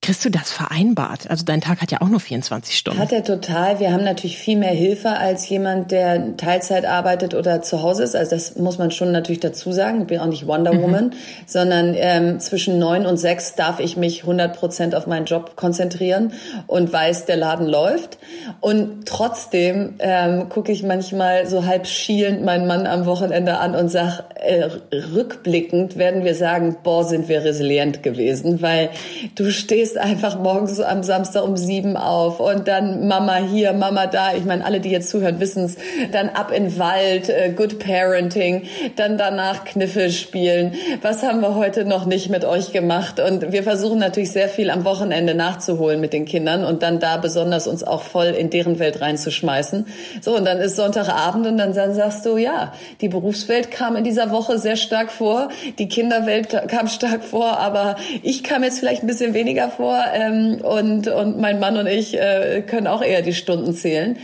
Kriegst 0.02 0.25
du 0.25 0.30
das 0.30 0.50
vereinbart? 0.50 1.28
Also 1.28 1.45
dein 1.45 1.61
Tag 1.61 1.83
hat 1.83 1.92
ja 1.92 2.00
auch 2.00 2.09
nur 2.09 2.21
24 2.21 2.75
Stunden. 2.75 2.99
Hat 2.99 3.12
er 3.12 3.23
total. 3.23 3.80
Wir 3.80 3.92
haben 3.92 4.02
natürlich 4.02 4.38
viel 4.38 4.57
mehr 4.57 4.73
Hilfe 4.73 5.11
als 5.11 5.47
jemand, 5.47 5.90
der 5.90 6.38
Teilzeit 6.38 6.87
arbeitet 6.87 7.35
oder 7.35 7.61
zu 7.61 7.83
Hause 7.83 8.04
ist. 8.04 8.16
Also 8.16 8.30
das 8.30 8.57
muss 8.57 8.78
man 8.78 8.92
schon 8.92 9.12
natürlich 9.12 9.40
dazu 9.40 9.73
sagen. 9.73 10.00
Ich 10.00 10.07
bin 10.07 10.19
auch 10.21 10.26
nicht 10.26 10.47
Wonder 10.47 10.73
mhm. 10.73 10.83
Woman, 10.83 11.14
sondern 11.45 11.95
ähm, 11.99 12.40
zwischen 12.40 12.78
neun 12.78 13.04
und 13.04 13.19
sechs 13.19 13.57
darf 13.57 13.78
ich 13.78 13.99
mich 13.99 14.23
100 14.23 14.57
Prozent 14.57 14.95
auf 14.95 15.07
meinen 15.07 15.26
Job 15.26 15.54
konzentrieren 15.57 16.33
und 16.66 16.90
weiß, 16.90 17.26
der 17.26 17.37
Laden 17.37 17.66
läuft. 17.66 18.16
Und 18.61 19.04
trotzdem 19.04 19.97
ähm, 19.99 20.49
gucke 20.49 20.73
ich 20.73 20.83
manchmal 20.83 21.47
so 21.47 21.66
halb 21.66 21.87
schielend 21.87 22.42
meinen 22.42 22.66
Mann 22.66 22.87
am 22.87 23.04
Wochenende 23.04 23.59
an 23.59 23.75
und 23.75 23.90
sag, 23.90 24.25
äh, 24.37 24.71
rückblickend 25.14 25.99
werden 25.99 26.25
wir 26.25 26.35
sagen, 26.35 26.78
boah, 26.83 27.04
sind 27.04 27.28
wir 27.28 27.45
resilient 27.45 28.02
gewesen, 28.02 28.62
weil 28.62 28.88
du 29.35 29.50
stehst 29.50 29.89
stehst 29.90 29.99
einfach 29.99 30.38
morgens 30.38 30.80
am 30.80 31.02
Samstag 31.02 31.42
um 31.44 31.56
sieben 31.56 31.97
auf 31.97 32.38
und 32.38 32.68
dann 32.68 33.09
Mama 33.09 33.37
hier, 33.37 33.73
Mama 33.73 34.06
da. 34.06 34.35
Ich 34.35 34.44
meine, 34.44 34.64
alle, 34.64 34.80
die 34.80 34.90
jetzt 34.90 35.11
zuhören, 35.11 35.40
wissen 35.40 35.64
es. 35.64 35.76
Dann 36.12 36.28
ab 36.28 36.52
in 36.52 36.78
Wald, 36.78 37.28
äh, 37.28 37.52
Good 37.54 37.78
Parenting, 37.78 38.62
dann 38.97 39.18
danach 39.18 39.64
Kniffel 39.64 40.11
spielen. 40.11 40.75
Was 41.02 41.23
haben 41.23 41.40
wir 41.40 41.56
heute 41.56 41.85
noch 41.85 42.06
nicht 42.06 42.30
mit 42.30 42.44
euch 42.44 42.73
gemacht? 42.73 43.20
Und 43.20 43.52
wir 43.52 43.62
versuchen 43.62 43.99
natürlich 43.99 44.30
sehr 44.30 44.49
viel 44.49 44.70
am 44.70 44.85
Wochenende 44.85 45.35
nachzuholen 45.35 46.00
mit 46.00 46.12
den 46.12 46.25
Kindern 46.25 46.64
und 46.64 46.82
dann 46.82 47.00
da 47.00 47.16
besonders 47.16 47.66
uns 47.66 47.82
auch 47.82 48.02
voll 48.02 48.26
in 48.26 48.50
deren 48.50 48.78
Welt 48.78 49.00
reinzuschmeißen. 49.00 49.87
So, 50.20 50.37
und 50.37 50.44
dann 50.44 50.59
ist 50.59 50.76
Sonntagabend 50.76 51.47
und 51.47 51.59
dann 51.59 51.73
sagst 51.73 52.25
du, 52.26 52.37
ja, 52.37 52.73
die 53.00 53.09
Berufswelt 53.09 53.70
kam 53.70 53.97
in 53.97 54.04
dieser 54.04 54.30
Woche 54.30 54.59
sehr 54.59 54.76
stark 54.76 55.11
vor, 55.11 55.49
die 55.78 55.88
Kinderwelt 55.88 56.49
kam 56.68 56.87
stark 56.87 57.25
vor, 57.25 57.59
aber 57.59 57.97
ich 58.23 58.44
kam 58.44 58.62
jetzt 58.62 58.78
vielleicht 58.78 59.02
ein 59.02 59.06
bisschen 59.06 59.35
weniger 59.35 59.68
vor 59.68 59.79
vor 59.80 60.04
ähm, 60.12 60.60
und, 60.62 61.08
und 61.08 61.40
mein 61.40 61.58
Mann 61.58 61.76
und 61.76 61.87
ich 61.87 62.18
äh, 62.18 62.62
können 62.62 62.87
auch 62.87 63.02
eher 63.02 63.22
die 63.22 63.32
Stunden 63.32 63.72
zählen. 63.72 64.18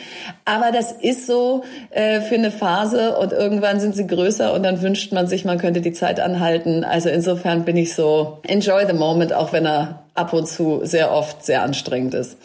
Aber 0.45 0.71
das 0.71 0.93
ist 0.93 1.27
so 1.27 1.65
äh, 1.91 2.21
für 2.21 2.35
eine 2.35 2.51
Phase 2.51 3.17
und 3.17 3.33
irgendwann 3.33 3.81
sind 3.81 3.97
sie 3.97 4.07
größer 4.07 4.53
und 4.53 4.63
dann 4.63 4.83
wünscht 4.83 5.13
man 5.13 5.27
sich, 5.27 5.45
man 5.45 5.59
könnte 5.59 5.81
die 5.81 5.93
Zeit 5.93 6.21
anhalten. 6.21 6.85
Also 6.85 7.09
insofern 7.09 7.65
bin 7.65 7.77
ich 7.77 7.95
so, 7.95 8.39
enjoy 8.47 8.87
the 8.87 8.93
moment, 8.93 9.33
auch 9.33 9.53
wenn 9.53 9.67
er 9.67 10.05
ab 10.15 10.33
und 10.33 10.47
zu 10.47 10.81
sehr 10.83 11.11
oft 11.13 11.45
sehr 11.45 11.63
anstrengend 11.63 12.15
ist. 12.15 12.37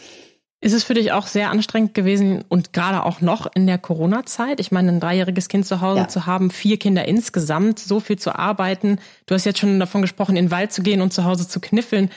Ist 0.64 0.74
es 0.74 0.84
für 0.84 0.94
dich 0.94 1.10
auch 1.10 1.26
sehr 1.26 1.50
anstrengend 1.50 1.92
gewesen 1.92 2.44
und 2.48 2.72
gerade 2.72 3.04
auch 3.04 3.20
noch 3.20 3.48
in 3.52 3.66
der 3.66 3.78
Corona-Zeit? 3.78 4.60
Ich 4.60 4.70
meine, 4.70 4.92
ein 4.92 5.00
dreijähriges 5.00 5.48
Kind 5.48 5.66
zu 5.66 5.80
Hause 5.80 6.02
ja. 6.02 6.08
zu 6.08 6.24
haben, 6.24 6.52
vier 6.52 6.78
Kinder 6.78 7.04
insgesamt, 7.04 7.80
so 7.80 7.98
viel 7.98 8.16
zu 8.16 8.36
arbeiten. 8.38 9.00
Du 9.26 9.34
hast 9.34 9.44
jetzt 9.44 9.58
schon 9.58 9.80
davon 9.80 10.02
gesprochen, 10.02 10.36
in 10.36 10.46
den 10.46 10.50
Wald 10.52 10.72
zu 10.72 10.84
gehen 10.84 11.02
und 11.02 11.12
zu 11.12 11.24
Hause 11.24 11.48
zu 11.48 11.58
kniffeln. 11.58 12.10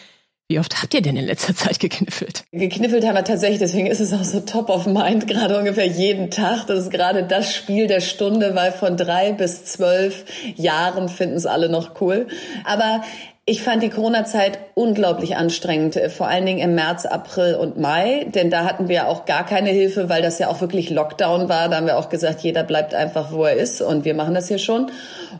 Wie 0.47 0.59
oft 0.59 0.83
habt 0.83 0.93
ihr 0.93 1.01
denn 1.01 1.17
in 1.17 1.25
letzter 1.25 1.55
Zeit 1.55 1.79
gekniffelt? 1.79 2.43
Gekniffelt 2.51 3.03
haben 3.03 3.15
wir 3.15 3.23
tatsächlich, 3.23 3.57
deswegen 3.57 3.87
ist 3.87 3.99
es 3.99 4.13
auch 4.13 4.23
so 4.23 4.41
top 4.41 4.69
of 4.69 4.85
mind, 4.85 5.25
gerade 5.25 5.57
ungefähr 5.57 5.87
jeden 5.87 6.29
Tag. 6.29 6.67
Das 6.67 6.83
ist 6.83 6.91
gerade 6.91 7.23
das 7.23 7.51
Spiel 7.51 7.87
der 7.87 7.99
Stunde, 7.99 8.53
weil 8.53 8.71
von 8.71 8.95
drei 8.95 9.31
bis 9.31 9.65
zwölf 9.65 10.25
Jahren 10.55 11.09
finden 11.09 11.35
es 11.35 11.47
alle 11.47 11.67
noch 11.67 11.99
cool. 11.99 12.27
Aber 12.63 13.01
ich 13.47 13.61
fand 13.61 13.83
die 13.83 13.91
Corona-Zeit 13.91 14.57
unglaublich 14.73 15.35
anstrengend, 15.35 15.95
äh, 15.97 16.09
vor 16.09 16.27
allen 16.27 16.47
Dingen 16.47 16.59
im 16.59 16.73
März, 16.73 17.05
April 17.05 17.53
und 17.53 17.77
Mai, 17.79 18.25
denn 18.33 18.49
da 18.49 18.65
hatten 18.65 18.89
wir 18.89 19.07
auch 19.07 19.25
gar 19.25 19.45
keine 19.45 19.69
Hilfe, 19.69 20.09
weil 20.09 20.23
das 20.23 20.39
ja 20.39 20.47
auch 20.47 20.61
wirklich 20.61 20.89
Lockdown 20.89 21.47
war. 21.47 21.69
Da 21.69 21.77
haben 21.77 21.85
wir 21.85 21.99
auch 21.99 22.09
gesagt, 22.09 22.41
jeder 22.41 22.63
bleibt 22.63 22.95
einfach, 22.95 23.31
wo 23.31 23.45
er 23.45 23.53
ist 23.53 23.83
und 23.83 24.03
wir 24.03 24.15
machen 24.15 24.33
das 24.33 24.47
hier 24.47 24.57
schon. 24.57 24.87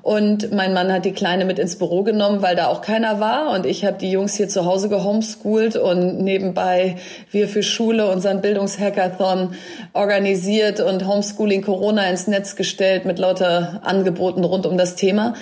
Und 0.04 0.54
mein 0.54 0.72
Mann 0.76 0.94
hat 0.94 1.04
die 1.04 1.14
Kleine 1.14 1.46
mit 1.46 1.58
ins 1.58 1.78
Büro 1.78 2.04
genommen, 2.04 2.44
weil 2.44 2.56
da 2.56 2.68
auch 2.68 2.82
keiner 2.82 3.20
war 3.20 3.50
und 3.56 3.66
ich 3.66 3.84
habe 3.84 3.98
die 3.98 4.12
Jungs 4.12 4.36
hier 4.36 4.50
zu 4.50 4.66
Hause 4.66 4.88
gehomeschoolt 4.88 5.76
und 5.76 6.20
nebenbei 6.20 6.98
wir 7.32 7.48
für 7.48 7.64
Schule 7.64 8.12
unseren 8.12 8.40
Bildungshackathon 8.40 9.56
organisiert 9.94 10.80
und 10.80 11.08
Homeschooling 11.08 11.64
Corona 11.64 12.08
ins 12.08 12.28
Netz 12.28 12.56
gestellt 12.56 13.06
mit 13.06 13.18
lauter 13.18 13.82
Angeboten 13.84 14.44
rund 14.44 14.68
um 14.68 14.78
das 14.78 14.96
Thema. 14.96 15.34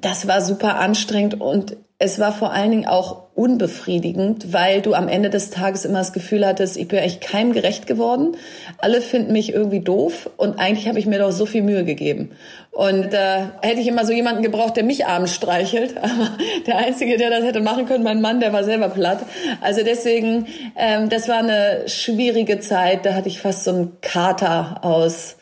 Das 0.00 0.26
war 0.26 0.40
super 0.40 0.78
anstrengend 0.78 1.40
und 1.40 1.76
es 2.04 2.18
war 2.18 2.32
vor 2.32 2.52
allen 2.52 2.72
Dingen 2.72 2.86
auch 2.86 3.28
unbefriedigend, 3.34 4.52
weil 4.52 4.82
du 4.82 4.92
am 4.92 5.06
Ende 5.06 5.30
des 5.30 5.50
Tages 5.50 5.84
immer 5.84 5.98
das 5.98 6.12
Gefühl 6.12 6.44
hattest, 6.44 6.76
ich 6.76 6.88
bin 6.88 6.98
echt 6.98 7.20
keinem 7.20 7.52
gerecht 7.52 7.86
geworden. 7.86 8.36
Alle 8.78 9.00
finden 9.00 9.32
mich 9.32 9.52
irgendwie 9.52 9.78
doof 9.80 10.28
und 10.36 10.58
eigentlich 10.58 10.88
habe 10.88 10.98
ich 10.98 11.06
mir 11.06 11.20
doch 11.20 11.30
so 11.30 11.46
viel 11.46 11.62
Mühe 11.62 11.84
gegeben. 11.84 12.32
Und 12.72 13.14
äh, 13.14 13.42
hätte 13.60 13.80
ich 13.80 13.86
immer 13.86 14.04
so 14.04 14.12
jemanden 14.12 14.42
gebraucht, 14.42 14.76
der 14.76 14.82
mich 14.82 15.06
abends 15.06 15.32
streichelt. 15.32 15.96
Aber 16.02 16.36
der 16.66 16.78
Einzige, 16.78 17.18
der 17.18 17.30
das 17.30 17.44
hätte 17.44 17.60
machen 17.60 17.86
können, 17.86 18.02
mein 18.02 18.20
Mann, 18.20 18.40
der 18.40 18.52
war 18.52 18.64
selber 18.64 18.88
platt. 18.88 19.20
Also 19.60 19.82
deswegen, 19.84 20.46
ähm, 20.76 21.08
das 21.08 21.28
war 21.28 21.38
eine 21.38 21.84
schwierige 21.86 22.58
Zeit. 22.58 23.06
Da 23.06 23.14
hatte 23.14 23.28
ich 23.28 23.40
fast 23.40 23.62
so 23.62 23.70
einen 23.70 24.00
Kater 24.00 24.80
aus, 24.82 25.36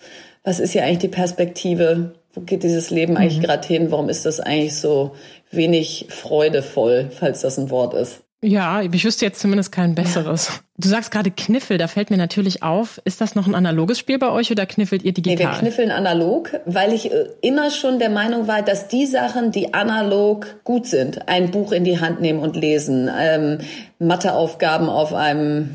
was 0.44 0.60
ist 0.60 0.72
hier 0.72 0.84
eigentlich 0.84 0.98
die 0.98 1.08
Perspektive? 1.08 2.19
Wo 2.32 2.42
geht 2.42 2.62
dieses 2.62 2.90
Leben 2.90 3.16
eigentlich 3.16 3.38
mhm. 3.38 3.42
gerade 3.42 3.66
hin? 3.66 3.90
Warum 3.90 4.08
ist 4.08 4.24
das 4.24 4.40
eigentlich 4.40 4.76
so 4.76 5.12
wenig 5.50 6.06
freudevoll, 6.08 7.10
falls 7.10 7.40
das 7.40 7.58
ein 7.58 7.70
Wort 7.70 7.94
ist. 7.94 8.20
Ja, 8.42 8.80
ich 8.80 9.04
wüsste 9.04 9.26
jetzt 9.26 9.38
zumindest 9.38 9.70
kein 9.70 9.94
besseres. 9.94 10.62
Du 10.78 10.88
sagst 10.88 11.10
gerade 11.10 11.30
Kniffel, 11.30 11.76
da 11.76 11.88
fällt 11.88 12.08
mir 12.08 12.16
natürlich 12.16 12.62
auf, 12.62 12.98
ist 13.04 13.20
das 13.20 13.34
noch 13.34 13.46
ein 13.46 13.54
analoges 13.54 13.98
Spiel 13.98 14.18
bei 14.18 14.30
euch 14.30 14.50
oder 14.50 14.64
kniffelt 14.64 15.02
ihr 15.02 15.12
digital? 15.12 15.36
Nee, 15.36 15.52
wir 15.52 15.58
kniffeln 15.58 15.90
analog, 15.90 16.58
weil 16.64 16.94
ich 16.94 17.12
äh, 17.12 17.26
immer 17.42 17.70
schon 17.70 17.98
der 17.98 18.08
Meinung 18.08 18.48
war, 18.48 18.62
dass 18.62 18.88
die 18.88 19.04
Sachen, 19.04 19.52
die 19.52 19.74
analog 19.74 20.64
gut 20.64 20.86
sind, 20.86 21.28
ein 21.28 21.50
Buch 21.50 21.72
in 21.72 21.84
die 21.84 22.00
Hand 22.00 22.22
nehmen 22.22 22.38
und 22.38 22.56
lesen, 22.56 23.10
ähm, 23.14 23.58
Matheaufgaben 23.98 24.88
auf 24.88 25.12
einem 25.12 25.74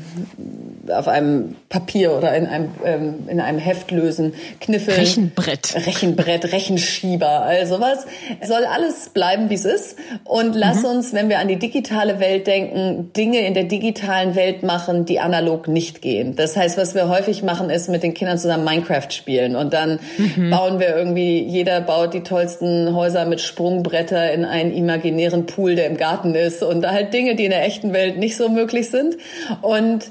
auf 0.90 1.08
einem 1.08 1.56
Papier 1.68 2.12
oder 2.12 2.34
in 2.34 2.46
einem 2.46 2.70
ähm, 2.84 3.14
in 3.28 3.40
einem 3.40 3.58
Heft 3.58 3.90
lösen, 3.90 4.34
kniffeln, 4.60 4.96
Rechenbrett, 4.96 5.74
Rechenbrett, 5.86 6.52
Rechenschieber, 6.52 7.42
also 7.42 7.80
was 7.80 8.06
soll 8.46 8.64
alles 8.64 9.10
bleiben, 9.10 9.50
wie 9.50 9.54
es 9.54 9.64
ist 9.64 9.96
und 10.24 10.54
lass 10.54 10.82
mhm. 10.82 10.88
uns, 10.88 11.12
wenn 11.12 11.28
wir 11.28 11.38
an 11.38 11.48
die 11.48 11.58
digitale 11.58 12.20
Welt 12.20 12.46
denken, 12.46 13.12
Dinge 13.16 13.46
in 13.46 13.54
der 13.54 13.64
digitalen 13.64 14.34
Welt 14.34 14.62
machen 14.62 15.04
die 15.04 15.20
analog 15.20 15.68
nicht 15.68 16.02
gehen. 16.02 16.36
Das 16.36 16.56
heißt, 16.56 16.76
was 16.76 16.94
wir 16.94 17.08
häufig 17.08 17.42
machen, 17.42 17.70
ist 17.70 17.88
mit 17.88 18.02
den 18.02 18.14
Kindern 18.14 18.38
zusammen 18.38 18.64
Minecraft 18.64 19.10
spielen 19.10 19.56
und 19.56 19.72
dann 19.72 19.98
mhm. 20.18 20.50
bauen 20.50 20.80
wir 20.80 20.96
irgendwie, 20.96 21.42
jeder 21.42 21.80
baut 21.80 22.14
die 22.14 22.22
tollsten 22.22 22.94
Häuser 22.94 23.24
mit 23.26 23.40
Sprungbretter 23.40 24.32
in 24.32 24.44
einen 24.44 24.72
imaginären 24.72 25.46
Pool, 25.46 25.74
der 25.74 25.86
im 25.86 25.96
Garten 25.96 26.34
ist 26.34 26.62
und 26.62 26.82
da 26.82 26.92
halt 26.92 27.12
Dinge, 27.12 27.34
die 27.34 27.44
in 27.44 27.50
der 27.50 27.64
echten 27.64 27.92
Welt 27.92 28.18
nicht 28.18 28.36
so 28.36 28.48
möglich 28.48 28.90
sind. 28.90 29.16
Und 29.62 30.10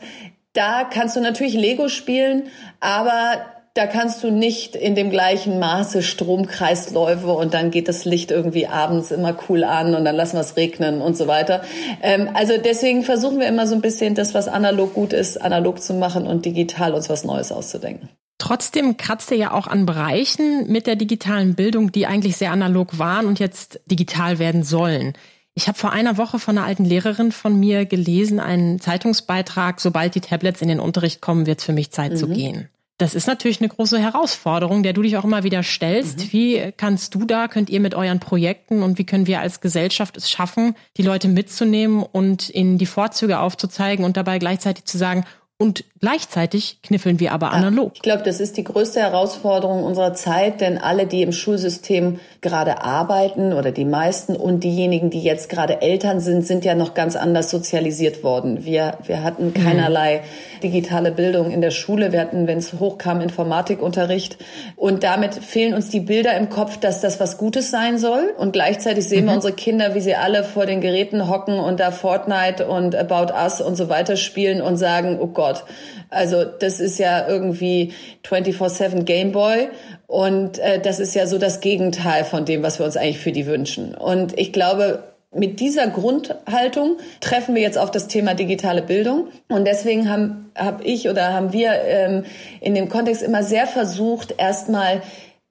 da 0.55 0.83
kannst 0.83 1.15
du 1.15 1.21
natürlich 1.21 1.53
Lego 1.53 1.87
spielen, 1.89 2.49
aber 2.79 3.45
da 3.75 3.87
kannst 3.87 4.23
du 4.23 4.31
nicht 4.31 4.77
in 4.77 4.95
dem 4.95 5.09
gleichen 5.09 5.59
Maße 5.59 6.01
Stromkreisläufe 6.01 7.27
und 7.27 7.53
dann 7.53 7.71
geht 7.71 7.89
das 7.89 8.05
Licht 8.05 8.31
irgendwie 8.31 8.67
abends 8.67 9.11
immer 9.11 9.35
cool 9.49 9.65
an 9.65 9.95
und 9.95 10.05
dann 10.05 10.15
lassen 10.15 10.37
wir 10.37 10.41
es 10.41 10.55
regnen 10.55 11.01
und 11.01 11.17
so 11.17 11.27
weiter. 11.27 11.61
Ähm, 12.01 12.29
also 12.33 12.53
deswegen 12.57 13.03
versuchen 13.03 13.37
wir 13.37 13.47
immer 13.47 13.67
so 13.67 13.75
ein 13.75 13.81
bisschen 13.81 14.15
das, 14.15 14.33
was 14.33 14.47
analog 14.47 14.93
gut 14.93 15.11
ist, 15.11 15.41
analog 15.41 15.81
zu 15.81 15.93
machen 15.93 16.25
und 16.25 16.45
digital 16.45 16.93
uns 16.93 17.09
was 17.09 17.25
Neues 17.25 17.51
auszudenken. 17.51 18.07
Trotzdem 18.37 18.95
kratzt 18.95 19.31
ihr 19.31 19.37
ja 19.37 19.51
auch 19.51 19.67
an 19.67 19.85
Bereichen 19.85 20.71
mit 20.71 20.87
der 20.87 20.95
digitalen 20.95 21.55
Bildung, 21.55 21.91
die 21.91 22.05
eigentlich 22.05 22.37
sehr 22.37 22.51
analog 22.51 22.97
waren 22.97 23.25
und 23.25 23.39
jetzt 23.39 23.81
digital 23.87 24.39
werden 24.39 24.63
sollen. 24.63 25.13
Ich 25.57 25.69
habe 25.69 25.77
vor 25.77 25.93
einer 25.93 26.17
Woche 26.17 26.37
von 26.37 26.57
einer 26.57 26.67
alten 26.67 26.83
Lehrerin 26.83 27.31
von 27.31 27.57
mir 27.57 27.85
gelesen, 27.85 28.41
einen 28.41 28.81
Zeitungsbeitrag, 28.81 29.79
sobald 29.79 30.13
die 30.13 30.21
Tablets 30.21 30.61
in 30.61 30.67
den 30.67 30.81
Unterricht 30.81 31.21
kommen, 31.21 31.45
wird 31.45 31.59
es 31.59 31.65
für 31.65 31.73
mich 31.73 31.91
Zeit 31.91 32.11
mhm. 32.11 32.17
zu 32.17 32.27
gehen. 32.27 32.69
Das 32.97 33.13
ist 33.13 33.27
natürlich 33.27 33.59
eine 33.59 33.69
große 33.69 33.99
Herausforderung, 33.99 34.81
der 34.83 34.93
du 34.93 35.01
dich 35.01 35.17
auch 35.17 35.25
immer 35.25 35.43
wieder 35.43 35.63
stellst. 35.63 36.19
Mhm. 36.19 36.33
Wie 36.33 36.73
kannst 36.75 37.15
du 37.15 37.25
da, 37.25 37.47
könnt 37.47 37.69
ihr 37.69 37.79
mit 37.79 37.95
euren 37.95 38.19
Projekten 38.19 38.83
und 38.83 38.97
wie 38.97 39.05
können 39.05 39.27
wir 39.27 39.39
als 39.39 39.59
Gesellschaft 39.59 40.15
es 40.15 40.29
schaffen, 40.29 40.75
die 40.97 41.03
Leute 41.03 41.27
mitzunehmen 41.27 42.03
und 42.03 42.49
ihnen 42.49 42.77
die 42.77 42.85
Vorzüge 42.85 43.39
aufzuzeigen 43.39 44.05
und 44.05 44.15
dabei 44.17 44.39
gleichzeitig 44.39 44.85
zu 44.85 44.97
sagen, 44.97 45.25
und 45.57 45.85
gleichzeitig 46.01 46.81
kniffeln 46.83 47.21
wir 47.21 47.31
aber 47.31 47.53
analog. 47.53 47.93
ich 47.95 48.01
glaube, 48.01 48.23
das 48.23 48.41
ist 48.41 48.57
die 48.57 48.65
größte 48.65 48.99
Herausforderung 48.99 49.83
unserer 49.83 50.13
Zeit, 50.13 50.59
denn 50.59 50.77
alle, 50.77 51.07
die 51.07 51.21
im 51.21 51.31
Schulsystem 51.31 52.19
gerade 52.41 52.83
arbeiten 52.83 53.53
oder 53.53 53.71
die 53.71 53.85
meisten 53.85 54.35
und 54.35 54.65
diejenigen, 54.65 55.09
die 55.09 55.21
jetzt 55.21 55.47
gerade 55.47 55.81
Eltern 55.81 56.19
sind, 56.19 56.45
sind 56.45 56.65
ja 56.65 56.75
noch 56.75 56.93
ganz 56.93 57.15
anders 57.15 57.49
sozialisiert 57.49 58.21
worden. 58.21 58.65
Wir, 58.65 58.97
wir 59.05 59.23
hatten 59.23 59.53
keinerlei 59.53 60.21
digitale 60.61 61.11
Bildung 61.11 61.51
in 61.51 61.61
der 61.61 61.71
Schule. 61.71 62.11
Wir 62.11 62.19
hatten, 62.19 62.47
wenn 62.47 62.57
es 62.57 62.73
hochkam, 62.73 63.21
Informatikunterricht. 63.21 64.37
Und 64.75 65.03
damit 65.03 65.35
fehlen 65.35 65.73
uns 65.73 65.89
die 65.89 66.01
Bilder 66.01 66.35
im 66.35 66.49
Kopf, 66.49 66.77
dass 66.77 67.01
das 67.01 67.19
was 67.19 67.37
Gutes 67.37 67.71
sein 67.71 67.97
soll. 67.97 68.33
Und 68.37 68.51
gleichzeitig 68.51 69.07
sehen 69.07 69.23
mhm. 69.23 69.29
wir 69.29 69.35
unsere 69.35 69.53
Kinder, 69.53 69.95
wie 69.95 70.01
sie 70.01 70.15
alle 70.15 70.43
vor 70.43 70.65
den 70.65 70.81
Geräten 70.81 71.29
hocken 71.29 71.59
und 71.59 71.79
da 71.79 71.91
Fortnite 71.91 72.67
und 72.67 72.95
About 72.95 73.33
Us 73.33 73.61
und 73.61 73.75
so 73.75 73.89
weiter 73.89 74.17
spielen 74.17 74.61
und 74.61 74.77
sagen, 74.77 75.17
oh 75.19 75.27
Gott, 75.27 75.44
Gott. 75.45 75.63
Also 76.09 76.43
das 76.43 76.79
ist 76.79 76.97
ja 76.97 77.27
irgendwie 77.27 77.93
24-7 78.27 79.03
Gameboy 79.03 79.69
und 80.07 80.57
äh, 80.59 80.79
das 80.79 80.99
ist 80.99 81.13
ja 81.13 81.27
so 81.27 81.37
das 81.37 81.59
Gegenteil 81.59 82.23
von 82.23 82.45
dem, 82.45 82.63
was 82.63 82.79
wir 82.79 82.85
uns 82.85 82.97
eigentlich 82.97 83.19
für 83.19 83.31
die 83.31 83.45
wünschen. 83.45 83.93
Und 83.93 84.37
ich 84.39 84.51
glaube, 84.51 85.03
mit 85.31 85.59
dieser 85.59 85.87
Grundhaltung 85.87 86.97
treffen 87.19 87.55
wir 87.55 87.61
jetzt 87.61 87.77
auf 87.77 87.91
das 87.91 88.07
Thema 88.07 88.33
digitale 88.33 88.81
Bildung. 88.81 89.27
Und 89.49 89.65
deswegen 89.65 90.09
haben 90.09 90.49
hab 90.55 90.83
ich 90.85 91.09
oder 91.09 91.33
haben 91.33 91.51
wir 91.51 91.73
ähm, 91.73 92.23
in 92.61 92.73
dem 92.73 92.87
Kontext 92.87 93.21
immer 93.21 93.43
sehr 93.43 93.67
versucht, 93.67 94.35
erstmal 94.37 95.01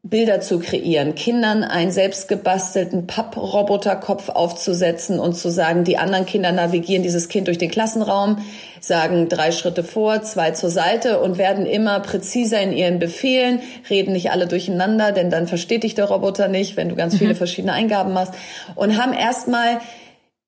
Bilder 0.07 0.43
zu 0.43 0.59
kreieren, 0.59 1.15
Kindern 1.15 1.65
einen 1.65 1.91
selbstgebastelten 1.91 3.07
Papproboterkopf 3.07 4.29
aufzusetzen 4.29 5.19
und 5.19 5.35
zu 5.35 5.51
sagen, 5.51 5.85
die 5.85 5.97
anderen 5.97 6.27
Kinder 6.27 6.53
navigieren 6.53 7.03
dieses 7.03 7.31
Kind 7.31 7.47
durch 7.49 7.57
den 7.57 7.71
Klassenraum, 7.71 8.37
sagen 8.81 9.31
drei 9.31 9.51
Schritte 9.51 9.83
vor, 9.83 10.23
zwei 10.23 10.51
zur 10.51 10.69
Seite 10.69 11.21
und 11.21 11.39
werden 11.39 11.65
immer 11.65 12.01
präziser 12.01 12.61
in 12.61 12.73
ihren 12.73 12.99
Befehlen, 12.99 13.61
reden 13.89 14.13
nicht 14.13 14.31
alle 14.31 14.47
durcheinander, 14.47 15.13
denn 15.13 15.31
dann 15.31 15.47
versteht 15.47 15.85
dich 15.85 15.95
der 15.95 16.05
Roboter 16.05 16.49
nicht, 16.49 16.77
wenn 16.77 16.91
du 16.91 16.97
ganz 16.97 17.17
viele 17.17 17.33
mhm. 17.33 17.39
verschiedene 17.39 17.73
Eingaben 17.73 18.13
machst 18.13 18.35
und 18.75 19.03
haben 19.03 19.15
erstmal 19.15 19.81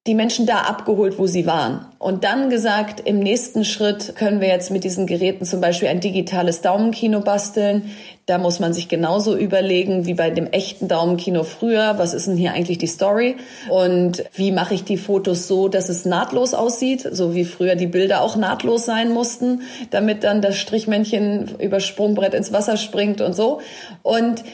die 0.06 0.14
Menschen 0.14 0.46
da 0.46 0.58
abgeholt, 0.58 1.18
wo 1.18 1.26
sie 1.26 1.46
waren. 1.46 1.86
Und 1.98 2.22
dann 2.22 2.48
gesagt, 2.48 3.00
im 3.00 3.18
nächsten 3.18 3.64
Schritt 3.64 4.14
können 4.14 4.40
wir 4.40 4.48
jetzt 4.48 4.70
mit 4.70 4.84
diesen 4.84 5.06
Geräten 5.06 5.44
zum 5.44 5.60
Beispiel 5.60 5.88
ein 5.88 6.00
digitales 6.00 6.60
Daumenkino 6.60 7.20
basteln. 7.20 7.90
Da 8.26 8.38
muss 8.38 8.60
man 8.60 8.72
sich 8.72 8.88
genauso 8.88 9.36
überlegen 9.36 10.06
wie 10.06 10.14
bei 10.14 10.30
dem 10.30 10.46
echten 10.46 10.86
Daumenkino 10.86 11.42
früher. 11.42 11.94
Was 11.98 12.14
ist 12.14 12.28
denn 12.28 12.36
hier 12.36 12.52
eigentlich 12.52 12.78
die 12.78 12.86
Story? 12.86 13.36
Und 13.68 14.24
wie 14.34 14.52
mache 14.52 14.74
ich 14.74 14.84
die 14.84 14.96
Fotos 14.96 15.48
so, 15.48 15.68
dass 15.68 15.88
es 15.88 16.04
nahtlos 16.04 16.54
aussieht? 16.54 17.08
So 17.10 17.34
wie 17.34 17.44
früher 17.44 17.74
die 17.74 17.88
Bilder 17.88 18.22
auch 18.22 18.36
nahtlos 18.36 18.84
sein 18.84 19.12
mussten, 19.12 19.62
damit 19.90 20.22
dann 20.22 20.40
das 20.40 20.56
Strichmännchen 20.56 21.56
über 21.58 21.80
Sprungbrett 21.80 22.34
ins 22.34 22.52
Wasser 22.52 22.76
springt 22.76 23.20
und 23.20 23.34
so. 23.34 23.60
Und 24.02 24.44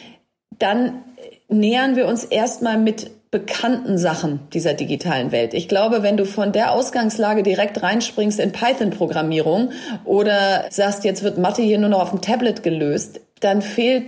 dann 0.58 1.02
nähern 1.48 1.96
wir 1.96 2.06
uns 2.06 2.24
erstmal 2.24 2.78
mit 2.78 3.10
bekannten 3.32 3.96
Sachen 3.96 4.40
dieser 4.52 4.74
digitalen 4.74 5.32
Welt. 5.32 5.54
Ich 5.54 5.66
glaube, 5.66 6.02
wenn 6.02 6.18
du 6.18 6.26
von 6.26 6.52
der 6.52 6.70
Ausgangslage 6.70 7.42
direkt 7.42 7.82
reinspringst 7.82 8.38
in 8.38 8.52
Python-Programmierung 8.52 9.72
oder 10.04 10.66
sagst, 10.68 11.02
jetzt 11.04 11.22
wird 11.22 11.38
Mathe 11.38 11.62
hier 11.62 11.78
nur 11.78 11.88
noch 11.88 12.02
auf 12.02 12.10
dem 12.10 12.20
Tablet 12.20 12.62
gelöst, 12.62 13.20
dann 13.40 13.62
fehlt 13.62 14.04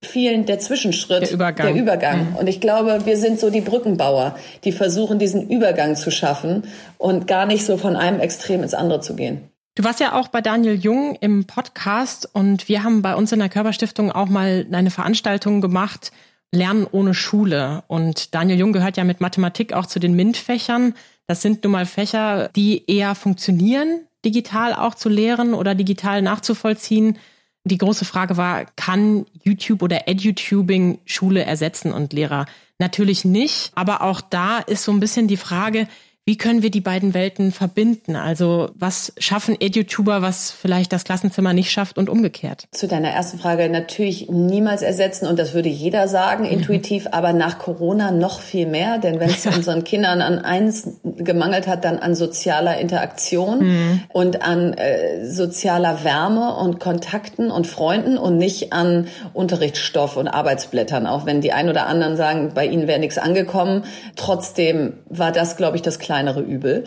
vielen 0.00 0.46
der 0.46 0.60
Zwischenschritt, 0.60 1.22
der 1.22 1.32
Übergang. 1.32 1.66
Der 1.66 1.82
Übergang. 1.82 2.30
Mhm. 2.30 2.36
Und 2.36 2.46
ich 2.46 2.60
glaube, 2.60 3.00
wir 3.04 3.16
sind 3.16 3.40
so 3.40 3.50
die 3.50 3.60
Brückenbauer, 3.60 4.36
die 4.62 4.70
versuchen, 4.70 5.18
diesen 5.18 5.48
Übergang 5.50 5.96
zu 5.96 6.12
schaffen 6.12 6.62
und 6.98 7.26
gar 7.26 7.46
nicht 7.46 7.66
so 7.66 7.78
von 7.78 7.96
einem 7.96 8.20
Extrem 8.20 8.62
ins 8.62 8.74
andere 8.74 9.00
zu 9.00 9.16
gehen. 9.16 9.50
Du 9.74 9.82
warst 9.82 9.98
ja 9.98 10.12
auch 10.12 10.28
bei 10.28 10.40
Daniel 10.40 10.74
Jung 10.74 11.16
im 11.20 11.46
Podcast 11.46 12.28
und 12.32 12.68
wir 12.68 12.84
haben 12.84 13.02
bei 13.02 13.16
uns 13.16 13.32
in 13.32 13.40
der 13.40 13.48
Körperstiftung 13.48 14.12
auch 14.12 14.28
mal 14.28 14.66
eine 14.70 14.90
Veranstaltung 14.90 15.60
gemacht, 15.60 16.12
Lernen 16.52 16.86
ohne 16.90 17.14
Schule. 17.14 17.84
Und 17.88 18.34
Daniel 18.34 18.58
Jung 18.58 18.72
gehört 18.72 18.96
ja 18.96 19.04
mit 19.04 19.20
Mathematik 19.20 19.72
auch 19.72 19.86
zu 19.86 19.98
den 19.98 20.14
MINT-Fächern. 20.14 20.94
Das 21.26 21.42
sind 21.42 21.62
nun 21.62 21.72
mal 21.72 21.86
Fächer, 21.86 22.48
die 22.56 22.84
eher 22.90 23.14
funktionieren, 23.14 24.06
digital 24.24 24.72
auch 24.72 24.94
zu 24.94 25.08
lehren 25.08 25.54
oder 25.54 25.74
digital 25.74 26.22
nachzuvollziehen. 26.22 27.18
Die 27.64 27.78
große 27.78 28.06
Frage 28.06 28.36
war, 28.36 28.64
kann 28.76 29.26
YouTube 29.42 29.82
oder 29.82 30.08
EduTubing 30.08 31.00
Schule 31.04 31.44
ersetzen 31.44 31.92
und 31.92 32.14
Lehrer? 32.14 32.46
Natürlich 32.78 33.24
nicht, 33.24 33.72
aber 33.74 34.02
auch 34.02 34.20
da 34.20 34.58
ist 34.58 34.84
so 34.84 34.92
ein 34.92 35.00
bisschen 35.00 35.28
die 35.28 35.36
Frage, 35.36 35.88
wie 36.28 36.36
können 36.36 36.62
wir 36.62 36.70
die 36.70 36.82
beiden 36.82 37.14
Welten 37.14 37.52
verbinden? 37.52 38.14
Also 38.14 38.68
was 38.74 39.14
schaffen 39.16 39.56
EduTuber, 39.58 40.20
was 40.20 40.50
vielleicht 40.50 40.92
das 40.92 41.04
Klassenzimmer 41.04 41.54
nicht 41.54 41.70
schafft 41.70 41.96
und 41.96 42.10
umgekehrt? 42.10 42.68
Zu 42.70 42.86
deiner 42.86 43.08
ersten 43.08 43.38
Frage 43.38 43.70
natürlich 43.70 44.28
niemals 44.28 44.82
ersetzen 44.82 45.26
und 45.26 45.38
das 45.38 45.54
würde 45.54 45.70
jeder 45.70 46.06
sagen 46.06 46.44
mhm. 46.44 46.50
intuitiv, 46.50 47.06
aber 47.12 47.32
nach 47.32 47.58
Corona 47.58 48.10
noch 48.10 48.40
viel 48.40 48.66
mehr, 48.66 48.98
denn 48.98 49.20
wenn 49.20 49.30
es 49.30 49.46
unseren 49.56 49.84
Kindern 49.84 50.20
an 50.20 50.38
eins 50.38 50.98
gemangelt 51.02 51.66
hat, 51.66 51.86
dann 51.86 51.98
an 51.98 52.14
sozialer 52.14 52.78
Interaktion 52.78 53.60
mhm. 53.60 54.02
und 54.12 54.42
an 54.42 54.74
äh, 54.74 55.24
sozialer 55.24 56.04
Wärme 56.04 56.56
und 56.56 56.78
Kontakten 56.78 57.50
und 57.50 57.66
Freunden 57.66 58.18
und 58.18 58.36
nicht 58.36 58.74
an 58.74 59.06
Unterrichtsstoff 59.32 60.18
und 60.18 60.28
Arbeitsblättern, 60.28 61.06
auch 61.06 61.24
wenn 61.24 61.40
die 61.40 61.52
ein 61.52 61.70
oder 61.70 61.86
anderen 61.86 62.18
sagen, 62.18 62.52
bei 62.54 62.66
ihnen 62.66 62.86
wäre 62.86 62.98
nichts 62.98 63.16
angekommen. 63.16 63.84
Trotzdem 64.14 64.92
war 65.08 65.32
das, 65.32 65.56
glaube 65.56 65.76
ich, 65.76 65.82
das 65.82 65.98
kleine 65.98 66.17
kleinere 66.18 66.40
Übel. 66.40 66.84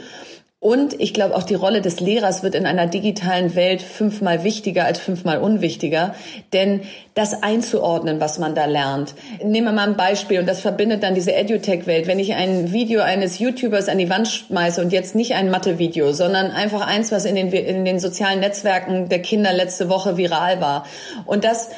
Und 0.60 1.02
ich 1.02 1.16
glaube, 1.16 1.36
auch 1.36 1.42
die 1.42 1.56
Rolle 1.56 1.82
des 1.82 2.00
Lehrers 2.00 2.44
wird 2.44 2.54
in 2.54 2.68
einer 2.68 2.86
digitalen 2.86 3.56
Welt 3.56 3.82
fünfmal 3.82 4.44
wichtiger 4.44 4.86
als 4.86 5.00
fünfmal 5.00 5.40
unwichtiger. 5.40 6.14
Denn 6.54 6.82
das 7.16 7.42
einzuordnen, 7.42 8.22
was 8.22 8.38
man 8.38 8.54
da 8.54 8.66
lernt. 8.66 9.16
Nehmen 9.44 9.68
wir 9.68 9.72
mal 9.72 9.88
ein 9.88 9.98
Beispiel 9.98 10.40
und 10.40 10.48
das 10.48 10.60
verbindet 10.60 11.02
dann 11.02 11.16
diese 11.16 11.34
EduTech-Welt. 11.34 12.06
Wenn 12.06 12.20
ich 12.20 12.36
ein 12.36 12.72
Video 12.72 13.02
eines 13.02 13.40
YouTubers 13.40 13.90
an 13.90 13.98
die 13.98 14.12
Wand 14.12 14.28
schmeiße 14.28 14.82
und 14.82 14.94
jetzt 14.94 15.16
nicht 15.16 15.34
ein 15.34 15.50
Mathe-Video, 15.50 16.12
sondern 16.12 16.52
einfach 16.52 16.86
eins, 16.86 17.12
was 17.12 17.26
in 17.26 17.34
den, 17.34 17.52
in 17.52 17.84
den 17.84 18.00
sozialen 18.00 18.40
Netzwerken 18.40 19.10
der 19.10 19.24
Kinder 19.24 19.54
letzte 19.54 19.90
Woche 19.90 20.16
viral 20.16 20.62
war. 20.62 20.86
Und 21.26 21.44
das 21.44 21.70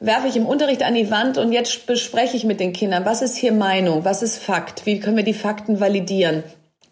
werfe 0.00 0.26
ich 0.26 0.36
im 0.36 0.46
Unterricht 0.46 0.82
an 0.82 0.94
die 0.94 1.12
Wand 1.12 1.38
und 1.38 1.52
jetzt 1.52 1.86
bespreche 1.86 2.36
ich 2.36 2.42
mit 2.42 2.58
den 2.58 2.72
Kindern, 2.72 3.04
was 3.04 3.22
ist 3.22 3.36
hier 3.36 3.52
Meinung, 3.52 4.04
was 4.04 4.22
ist 4.22 4.38
Fakt, 4.42 4.84
wie 4.84 4.98
können 4.98 5.16
wir 5.16 5.24
die 5.24 5.32
Fakten 5.32 5.78
validieren. 5.78 6.42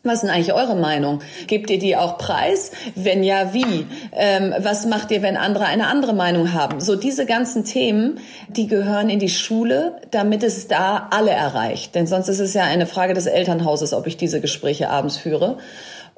Was 0.02 0.14
ist 0.14 0.20
denn 0.22 0.30
eigentlich 0.30 0.54
eure 0.54 0.76
Meinung? 0.76 1.20
Gebt 1.46 1.68
ihr 1.68 1.78
die 1.78 1.94
auch 1.94 2.16
preis? 2.16 2.70
Wenn 2.94 3.22
ja, 3.22 3.52
wie? 3.52 3.84
Ähm, 4.12 4.54
was 4.58 4.86
macht 4.86 5.10
ihr, 5.10 5.20
wenn 5.20 5.36
andere 5.36 5.66
eine 5.66 5.88
andere 5.88 6.14
Meinung 6.14 6.54
haben? 6.54 6.80
So 6.80 6.96
diese 6.96 7.26
ganzen 7.26 7.66
Themen, 7.66 8.18
die 8.48 8.66
gehören 8.66 9.10
in 9.10 9.18
die 9.18 9.28
Schule, 9.28 10.00
damit 10.10 10.42
es 10.42 10.68
da 10.68 11.08
alle 11.10 11.32
erreicht. 11.32 11.94
Denn 11.94 12.06
sonst 12.06 12.28
ist 12.28 12.40
es 12.40 12.54
ja 12.54 12.62
eine 12.62 12.86
Frage 12.86 13.12
des 13.12 13.26
Elternhauses, 13.26 13.92
ob 13.92 14.06
ich 14.06 14.16
diese 14.16 14.40
Gespräche 14.40 14.88
abends 14.88 15.18
führe. 15.18 15.58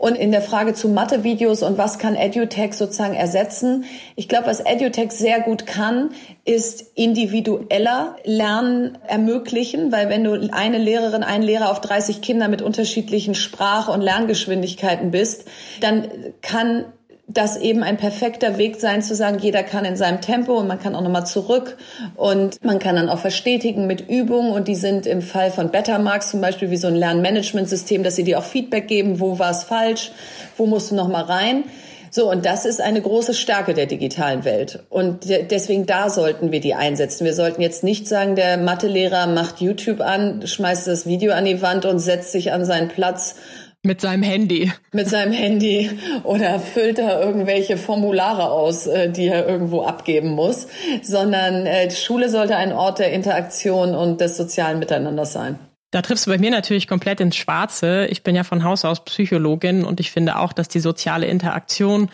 Und 0.02 0.16
in 0.16 0.32
der 0.32 0.42
Frage 0.42 0.74
zu 0.74 0.88
Mathe-Videos 0.88 1.62
und 1.62 1.78
was 1.78 1.96
kann 2.00 2.16
EduTech 2.16 2.74
sozusagen 2.74 3.14
ersetzen? 3.14 3.84
Ich 4.16 4.28
glaube, 4.28 4.48
was 4.48 4.58
EduTech 4.58 5.12
sehr 5.12 5.38
gut 5.38 5.64
kann, 5.64 6.10
ist 6.44 6.84
individueller 6.96 8.16
Lernen 8.24 8.98
ermöglichen, 9.06 9.92
weil 9.92 10.08
wenn 10.08 10.24
du 10.24 10.50
eine 10.50 10.78
Lehrerin, 10.78 11.22
ein 11.22 11.42
Lehrer 11.42 11.70
auf 11.70 11.80
30 11.80 12.20
Kinder 12.20 12.48
mit 12.48 12.62
unterschiedlichen 12.62 13.36
Sprach- 13.36 13.86
und 13.86 14.00
Lerngeschwindigkeiten 14.00 15.12
bist, 15.12 15.44
dann 15.80 16.08
kann 16.40 16.86
das 17.34 17.56
eben 17.56 17.82
ein 17.82 17.96
perfekter 17.96 18.58
Weg 18.58 18.80
sein 18.80 19.02
zu 19.02 19.14
sagen, 19.14 19.38
jeder 19.38 19.62
kann 19.62 19.84
in 19.84 19.96
seinem 19.96 20.20
Tempo 20.20 20.54
und 20.54 20.68
man 20.68 20.78
kann 20.78 20.94
auch 20.94 21.02
nochmal 21.02 21.26
zurück 21.26 21.76
und 22.14 22.62
man 22.64 22.78
kann 22.78 22.96
dann 22.96 23.08
auch 23.08 23.18
verstetigen 23.18 23.86
mit 23.86 24.08
Übungen 24.08 24.52
und 24.52 24.68
die 24.68 24.74
sind 24.74 25.06
im 25.06 25.22
Fall 25.22 25.50
von 25.50 25.70
Bettermarks 25.70 26.30
zum 26.30 26.40
Beispiel 26.40 26.70
wie 26.70 26.76
so 26.76 26.88
ein 26.88 26.96
Lernmanagementsystem, 26.96 28.02
dass 28.02 28.16
sie 28.16 28.24
dir 28.24 28.38
auch 28.38 28.44
Feedback 28.44 28.88
geben, 28.88 29.20
wo 29.20 29.38
war 29.38 29.50
es 29.50 29.64
falsch, 29.64 30.12
wo 30.56 30.66
musst 30.66 30.90
du 30.90 30.94
nochmal 30.94 31.24
rein. 31.24 31.64
So, 32.14 32.30
und 32.30 32.44
das 32.44 32.66
ist 32.66 32.82
eine 32.82 33.00
große 33.00 33.32
Stärke 33.32 33.72
der 33.72 33.86
digitalen 33.86 34.44
Welt. 34.44 34.80
Und 34.90 35.30
deswegen 35.30 35.86
da 35.86 36.10
sollten 36.10 36.52
wir 36.52 36.60
die 36.60 36.74
einsetzen. 36.74 37.24
Wir 37.24 37.32
sollten 37.32 37.62
jetzt 37.62 37.82
nicht 37.82 38.06
sagen, 38.06 38.36
der 38.36 38.58
Mathelehrer 38.58 39.26
macht 39.28 39.62
YouTube 39.62 40.02
an, 40.02 40.46
schmeißt 40.46 40.86
das 40.86 41.06
Video 41.06 41.32
an 41.32 41.46
die 41.46 41.62
Wand 41.62 41.86
und 41.86 42.00
setzt 42.00 42.32
sich 42.32 42.52
an 42.52 42.66
seinen 42.66 42.88
Platz 42.88 43.36
mit 43.82 44.00
seinem 44.00 44.22
Handy. 44.22 44.72
Mit 44.92 45.08
seinem 45.08 45.32
Handy 45.32 45.90
oder 46.22 46.60
füllt 46.60 46.98
er 46.98 47.20
irgendwelche 47.20 47.76
Formulare 47.76 48.50
aus, 48.50 48.86
äh, 48.86 49.10
die 49.10 49.26
er 49.26 49.48
irgendwo 49.48 49.82
abgeben 49.82 50.30
muss, 50.30 50.68
sondern 51.02 51.66
äh, 51.66 51.88
die 51.88 51.96
Schule 51.96 52.28
sollte 52.28 52.56
ein 52.56 52.72
Ort 52.72 53.00
der 53.00 53.12
Interaktion 53.12 53.94
und 53.94 54.20
des 54.20 54.36
sozialen 54.36 54.78
Miteinanders 54.78 55.32
sein. 55.32 55.58
Da 55.90 56.00
triffst 56.00 56.26
du 56.26 56.30
bei 56.30 56.38
mir 56.38 56.50
natürlich 56.50 56.88
komplett 56.88 57.20
ins 57.20 57.36
Schwarze. 57.36 58.06
Ich 58.08 58.22
bin 58.22 58.34
ja 58.34 58.44
von 58.44 58.64
Haus 58.64 58.84
aus 58.84 59.04
Psychologin 59.04 59.84
und 59.84 60.00
ich 60.00 60.10
finde 60.10 60.38
auch, 60.38 60.52
dass 60.52 60.68
die 60.68 60.80
soziale 60.80 61.26
Interaktion 61.26 62.08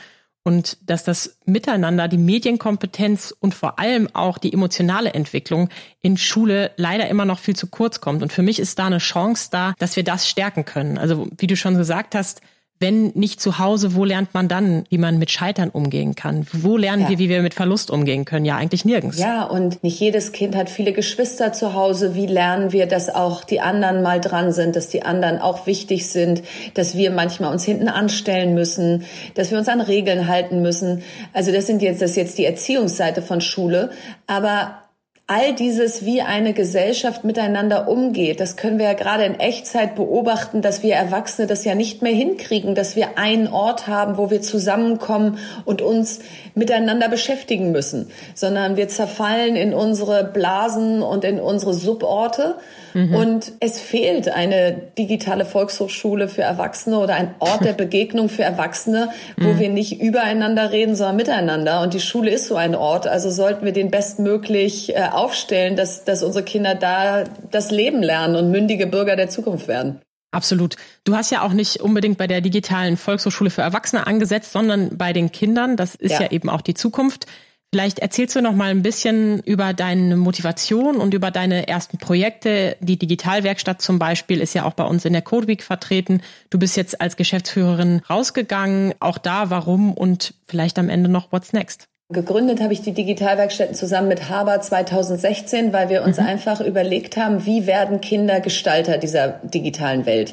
und 0.48 0.78
dass 0.88 1.04
das 1.04 1.36
Miteinander, 1.44 2.08
die 2.08 2.16
Medienkompetenz 2.16 3.34
und 3.38 3.54
vor 3.54 3.78
allem 3.78 4.08
auch 4.14 4.38
die 4.38 4.54
emotionale 4.54 5.12
Entwicklung 5.12 5.68
in 6.00 6.16
Schule 6.16 6.70
leider 6.78 7.06
immer 7.08 7.26
noch 7.26 7.38
viel 7.38 7.54
zu 7.54 7.66
kurz 7.66 8.00
kommt. 8.00 8.22
Und 8.22 8.32
für 8.32 8.40
mich 8.40 8.58
ist 8.58 8.78
da 8.78 8.86
eine 8.86 8.96
Chance 8.96 9.50
da, 9.52 9.74
dass 9.78 9.96
wir 9.96 10.04
das 10.04 10.26
stärken 10.26 10.64
können. 10.64 10.96
Also 10.96 11.28
wie 11.36 11.48
du 11.48 11.54
schon 11.54 11.76
gesagt 11.76 12.14
hast, 12.14 12.40
wenn 12.80 13.08
nicht 13.14 13.40
zu 13.40 13.58
Hause, 13.58 13.94
wo 13.94 14.04
lernt 14.04 14.34
man 14.34 14.48
dann, 14.48 14.84
wie 14.88 14.98
man 14.98 15.18
mit 15.18 15.30
Scheitern 15.30 15.68
umgehen 15.70 16.14
kann? 16.14 16.46
Wo 16.52 16.76
lernen 16.76 17.02
ja. 17.02 17.08
wir, 17.10 17.18
wie 17.18 17.28
wir 17.28 17.42
mit 17.42 17.54
Verlust 17.54 17.90
umgehen 17.90 18.24
können? 18.24 18.44
Ja, 18.44 18.56
eigentlich 18.56 18.84
nirgends. 18.84 19.18
Ja, 19.18 19.44
und 19.44 19.82
nicht 19.82 19.98
jedes 19.98 20.32
Kind 20.32 20.54
hat 20.54 20.70
viele 20.70 20.92
Geschwister 20.92 21.52
zu 21.52 21.74
Hause. 21.74 22.14
Wie 22.14 22.26
lernen 22.26 22.72
wir, 22.72 22.86
dass 22.86 23.08
auch 23.08 23.42
die 23.42 23.60
anderen 23.60 24.02
mal 24.02 24.20
dran 24.20 24.52
sind, 24.52 24.76
dass 24.76 24.88
die 24.88 25.02
anderen 25.02 25.40
auch 25.40 25.66
wichtig 25.66 26.08
sind, 26.08 26.42
dass 26.74 26.96
wir 26.96 27.10
manchmal 27.10 27.52
uns 27.52 27.64
hinten 27.64 27.88
anstellen 27.88 28.54
müssen, 28.54 29.04
dass 29.34 29.50
wir 29.50 29.58
uns 29.58 29.68
an 29.68 29.80
Regeln 29.80 30.28
halten 30.28 30.62
müssen? 30.62 31.02
Also 31.32 31.52
das 31.52 31.66
sind 31.66 31.82
jetzt, 31.82 32.00
das 32.00 32.10
ist 32.10 32.16
jetzt 32.16 32.38
die 32.38 32.44
Erziehungsseite 32.44 33.22
von 33.22 33.40
Schule. 33.40 33.90
Aber 34.26 34.87
all 35.30 35.54
dieses, 35.54 36.06
wie 36.06 36.22
eine 36.22 36.54
Gesellschaft 36.54 37.22
miteinander 37.22 37.86
umgeht, 37.86 38.40
das 38.40 38.56
können 38.56 38.78
wir 38.78 38.86
ja 38.86 38.94
gerade 38.94 39.24
in 39.24 39.38
Echtzeit 39.38 39.94
beobachten, 39.94 40.62
dass 40.62 40.82
wir 40.82 40.94
Erwachsene 40.94 41.46
das 41.46 41.66
ja 41.66 41.74
nicht 41.74 42.00
mehr 42.00 42.14
hinkriegen, 42.14 42.74
dass 42.74 42.96
wir 42.96 43.18
einen 43.18 43.46
Ort 43.46 43.86
haben, 43.86 44.16
wo 44.16 44.30
wir 44.30 44.40
zusammenkommen 44.40 45.36
und 45.66 45.82
uns 45.82 46.20
miteinander 46.54 47.10
beschäftigen 47.10 47.72
müssen, 47.72 48.10
sondern 48.34 48.78
wir 48.78 48.88
zerfallen 48.88 49.54
in 49.54 49.74
unsere 49.74 50.24
Blasen 50.24 51.02
und 51.02 51.24
in 51.24 51.40
unsere 51.40 51.74
Suborte. 51.74 52.54
Mhm. 52.94 53.14
Und 53.14 53.52
es 53.60 53.80
fehlt 53.80 54.28
eine 54.28 54.72
digitale 54.96 55.44
Volkshochschule 55.44 56.28
für 56.28 56.42
Erwachsene 56.42 56.98
oder 56.98 57.14
ein 57.14 57.34
Ort 57.38 57.64
der 57.64 57.72
Begegnung 57.74 58.28
für 58.28 58.42
Erwachsene, 58.42 59.10
wo 59.36 59.48
mhm. 59.48 59.58
wir 59.58 59.68
nicht 59.70 60.00
übereinander 60.00 60.72
reden, 60.72 60.96
sondern 60.96 61.16
miteinander. 61.16 61.80
Und 61.82 61.94
die 61.94 62.00
Schule 62.00 62.30
ist 62.30 62.46
so 62.46 62.56
ein 62.56 62.74
Ort, 62.74 63.06
also 63.06 63.30
sollten 63.30 63.64
wir 63.64 63.72
den 63.72 63.90
bestmöglich 63.90 64.94
äh, 64.94 65.08
aufstellen, 65.10 65.76
dass, 65.76 66.04
dass 66.04 66.22
unsere 66.22 66.44
Kinder 66.44 66.74
da 66.74 67.24
das 67.50 67.70
Leben 67.70 68.02
lernen 68.02 68.36
und 68.36 68.50
mündige 68.50 68.86
Bürger 68.86 69.16
der 69.16 69.28
Zukunft 69.28 69.68
werden. 69.68 70.00
Absolut. 70.30 70.76
Du 71.04 71.16
hast 71.16 71.30
ja 71.30 71.42
auch 71.42 71.54
nicht 71.54 71.80
unbedingt 71.80 72.18
bei 72.18 72.26
der 72.26 72.42
digitalen 72.42 72.98
Volkshochschule 72.98 73.48
für 73.48 73.62
Erwachsene 73.62 74.06
angesetzt, 74.06 74.52
sondern 74.52 74.98
bei 74.98 75.14
den 75.14 75.32
Kindern. 75.32 75.76
Das 75.76 75.94
ist 75.94 76.12
ja, 76.12 76.22
ja 76.22 76.30
eben 76.30 76.50
auch 76.50 76.60
die 76.60 76.74
Zukunft. 76.74 77.26
Vielleicht 77.70 77.98
erzählst 77.98 78.34
du 78.34 78.40
noch 78.40 78.54
mal 78.54 78.70
ein 78.70 78.82
bisschen 78.82 79.40
über 79.40 79.74
deine 79.74 80.16
Motivation 80.16 80.96
und 80.96 81.12
über 81.12 81.30
deine 81.30 81.68
ersten 81.68 81.98
Projekte. 81.98 82.76
Die 82.80 82.98
Digitalwerkstatt 82.98 83.82
zum 83.82 83.98
Beispiel 83.98 84.40
ist 84.40 84.54
ja 84.54 84.64
auch 84.64 84.72
bei 84.72 84.84
uns 84.84 85.04
in 85.04 85.12
der 85.12 85.20
Code 85.20 85.48
Week 85.48 85.62
vertreten. 85.62 86.22
Du 86.48 86.58
bist 86.58 86.78
jetzt 86.78 86.98
als 87.02 87.16
Geschäftsführerin 87.16 88.00
rausgegangen. 88.08 88.94
Auch 89.00 89.18
da, 89.18 89.50
warum 89.50 89.92
und 89.92 90.32
vielleicht 90.46 90.78
am 90.78 90.88
Ende 90.88 91.10
noch 91.10 91.30
What's 91.30 91.52
Next? 91.52 91.88
Gegründet 92.10 92.62
habe 92.62 92.72
ich 92.72 92.80
die 92.80 92.94
Digitalwerkstätten 92.94 93.74
zusammen 93.74 94.08
mit 94.08 94.30
Haber 94.30 94.58
2016, 94.62 95.74
weil 95.74 95.90
wir 95.90 96.02
uns 96.04 96.18
mhm. 96.18 96.24
einfach 96.24 96.62
überlegt 96.62 97.18
haben, 97.18 97.44
wie 97.44 97.66
werden 97.66 98.00
Kinder 98.00 98.40
Gestalter 98.40 98.96
dieser 98.96 99.28
digitalen 99.44 100.06
Welt. 100.06 100.32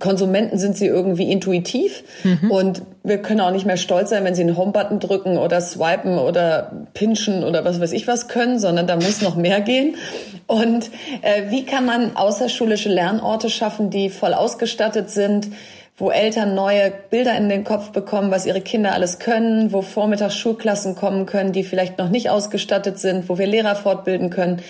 Konsumenten 0.00 0.58
sind 0.58 0.76
sie 0.76 0.86
irgendwie 0.86 1.30
intuitiv 1.30 2.02
mhm. 2.24 2.50
und 2.50 2.82
wir 3.06 3.18
können 3.22 3.40
auch 3.40 3.52
nicht 3.52 3.66
mehr 3.66 3.76
stolz 3.76 4.10
sein, 4.10 4.24
wenn 4.24 4.34
sie 4.34 4.42
einen 4.42 4.56
Home-Button 4.56 4.98
drücken 4.98 5.38
oder 5.38 5.60
swipen 5.60 6.18
oder 6.18 6.72
pinchen 6.92 7.44
oder 7.44 7.64
was 7.64 7.80
weiß 7.80 7.92
ich 7.92 8.06
was 8.06 8.28
können, 8.28 8.58
sondern 8.58 8.86
da 8.86 8.96
muss 8.96 9.22
noch 9.22 9.36
mehr 9.36 9.60
gehen. 9.60 9.96
Und 10.46 10.90
äh, 11.22 11.50
wie 11.50 11.64
kann 11.64 11.86
man 11.86 12.16
außerschulische 12.16 12.88
Lernorte 12.88 13.48
schaffen, 13.48 13.90
die 13.90 14.10
voll 14.10 14.34
ausgestattet 14.34 15.10
sind? 15.10 15.48
wo 15.98 16.10
Eltern 16.10 16.54
neue 16.54 16.92
Bilder 17.10 17.36
in 17.38 17.48
den 17.48 17.64
Kopf 17.64 17.90
bekommen, 17.90 18.30
was 18.30 18.44
ihre 18.44 18.60
Kinder 18.60 18.92
alles 18.92 19.18
können, 19.18 19.72
wo 19.72 19.80
vormittags 19.80 20.36
Schulklassen 20.36 20.94
kommen 20.94 21.24
können, 21.24 21.52
die 21.52 21.64
vielleicht 21.64 21.96
noch 21.96 22.10
nicht 22.10 22.28
ausgestattet 22.28 22.98
sind, 22.98 23.30
wo 23.30 23.38
wir 23.38 23.46
Lehrer 23.46 23.76
fortbilden 23.76 24.28
können. 24.28 24.60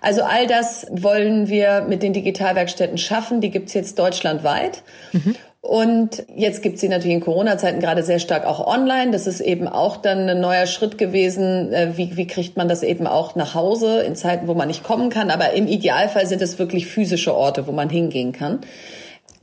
Also 0.00 0.22
all 0.22 0.46
das 0.46 0.86
wollen 0.90 1.48
wir 1.48 1.84
mit 1.88 2.04
den 2.04 2.12
Digitalwerkstätten 2.12 2.98
schaffen. 2.98 3.40
Die 3.40 3.50
gibt's 3.50 3.74
jetzt 3.74 3.98
deutschlandweit. 3.98 4.82
Mhm. 5.12 5.34
Und 5.66 6.24
jetzt 6.36 6.62
gibt 6.62 6.78
sie 6.78 6.88
natürlich 6.88 7.16
in 7.16 7.20
Corona-Zeiten 7.20 7.80
gerade 7.80 8.04
sehr 8.04 8.20
stark 8.20 8.46
auch 8.46 8.64
online. 8.64 9.10
Das 9.10 9.26
ist 9.26 9.40
eben 9.40 9.66
auch 9.66 9.96
dann 9.96 10.28
ein 10.28 10.40
neuer 10.40 10.66
Schritt 10.66 10.96
gewesen. 10.96 11.72
Äh, 11.72 11.96
wie, 11.96 12.16
wie 12.16 12.28
kriegt 12.28 12.56
man 12.56 12.68
das 12.68 12.84
eben 12.84 13.08
auch 13.08 13.34
nach 13.34 13.54
Hause 13.54 14.02
in 14.02 14.14
Zeiten, 14.14 14.46
wo 14.46 14.54
man 14.54 14.68
nicht 14.68 14.84
kommen 14.84 15.10
kann? 15.10 15.28
Aber 15.28 15.54
im 15.54 15.66
Idealfall 15.66 16.28
sind 16.28 16.40
es 16.40 16.60
wirklich 16.60 16.86
physische 16.86 17.34
Orte, 17.34 17.66
wo 17.66 17.72
man 17.72 17.90
hingehen 17.90 18.30
kann. 18.30 18.60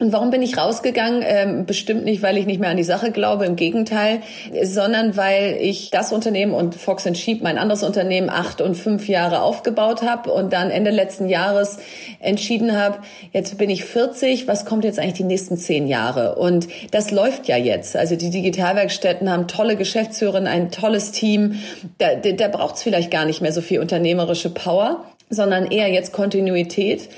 Und 0.03 0.11
warum 0.11 0.31
bin 0.31 0.41
ich 0.41 0.57
rausgegangen? 0.57 1.23
Ähm, 1.25 1.65
bestimmt 1.65 2.03
nicht, 2.03 2.21
weil 2.21 2.37
ich 2.37 2.45
nicht 2.45 2.59
mehr 2.59 2.69
an 2.69 2.75
die 2.75 2.83
Sache 2.83 3.11
glaube, 3.11 3.45
im 3.45 3.55
Gegenteil, 3.55 4.19
sondern 4.61 5.15
weil 5.15 5.57
ich 5.61 5.91
das 5.91 6.11
Unternehmen 6.11 6.53
und 6.53 6.75
Fox 6.75 7.07
Sheep, 7.17 7.41
mein 7.41 7.57
anderes 7.57 7.83
Unternehmen, 7.83 8.29
acht 8.29 8.59
und 8.59 8.75
fünf 8.75 9.07
Jahre 9.07 9.41
aufgebaut 9.41 10.01
habe 10.01 10.29
und 10.29 10.51
dann 10.51 10.71
Ende 10.71 10.91
letzten 10.91 11.29
Jahres 11.29 11.77
entschieden 12.19 12.77
habe, 12.77 12.97
jetzt 13.31 13.57
bin 13.57 13.69
ich 13.69 13.85
40, 13.85 14.45
was 14.45 14.65
kommt 14.65 14.83
jetzt 14.83 14.99
eigentlich 14.99 15.13
die 15.13 15.23
nächsten 15.23 15.55
zehn 15.55 15.87
Jahre? 15.87 16.35
Und 16.35 16.67
das 16.91 17.11
läuft 17.11 17.47
ja 17.47 17.55
jetzt. 17.55 17.95
Also 17.95 18.17
die 18.17 18.29
Digitalwerkstätten 18.29 19.31
haben 19.31 19.47
tolle 19.47 19.77
Geschäftsführerinnen, 19.77 20.51
ein 20.51 20.69
tolles 20.69 21.13
Team. 21.13 21.61
Da, 21.97 22.15
da, 22.15 22.33
da 22.33 22.49
braucht 22.49 22.75
es 22.75 22.83
vielleicht 22.83 23.09
gar 23.09 23.23
nicht 23.23 23.39
mehr 23.39 23.53
so 23.53 23.61
viel 23.61 23.79
unternehmerische 23.79 24.49
Power 24.49 25.05
sondern 25.29 25.71
eher 25.71 25.91
jetzt 25.91 26.13
Kontinuität. 26.13 27.09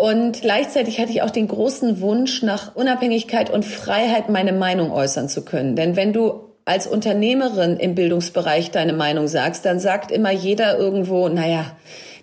Und 0.00 0.40
gleichzeitig 0.40 0.98
hatte 0.98 1.10
ich 1.10 1.20
auch 1.20 1.28
den 1.28 1.46
großen 1.46 2.00
Wunsch 2.00 2.42
nach 2.42 2.74
Unabhängigkeit 2.74 3.50
und 3.50 3.66
Freiheit, 3.66 4.30
meine 4.30 4.54
Meinung 4.54 4.92
äußern 4.92 5.28
zu 5.28 5.44
können. 5.44 5.76
Denn 5.76 5.94
wenn 5.94 6.14
du 6.14 6.40
als 6.64 6.86
Unternehmerin 6.86 7.76
im 7.76 7.94
Bildungsbereich 7.94 8.70
deine 8.70 8.94
Meinung 8.94 9.28
sagst, 9.28 9.66
dann 9.66 9.78
sagt 9.78 10.10
immer 10.10 10.30
jeder 10.30 10.78
irgendwo, 10.78 11.28
naja, 11.28 11.66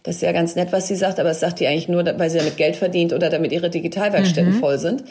das 0.08 0.16
ist 0.16 0.22
ja 0.22 0.32
ganz 0.32 0.56
nett, 0.56 0.72
was 0.72 0.88
sie 0.88 0.96
sagt, 0.96 1.20
aber 1.20 1.28
das 1.30 1.42
sagt 1.42 1.60
die 1.60 1.68
eigentlich 1.68 1.90
nur, 1.90 2.06
weil 2.18 2.30
sie 2.30 2.38
damit 2.38 2.56
Geld 2.56 2.78
verdient 2.78 3.12
oder 3.12 3.30
damit 3.30 3.52
ihre 3.52 3.70
Digitalwerkstätten 3.70 4.54
mhm. 4.54 4.60
voll 4.60 4.80
sind. 4.80 5.04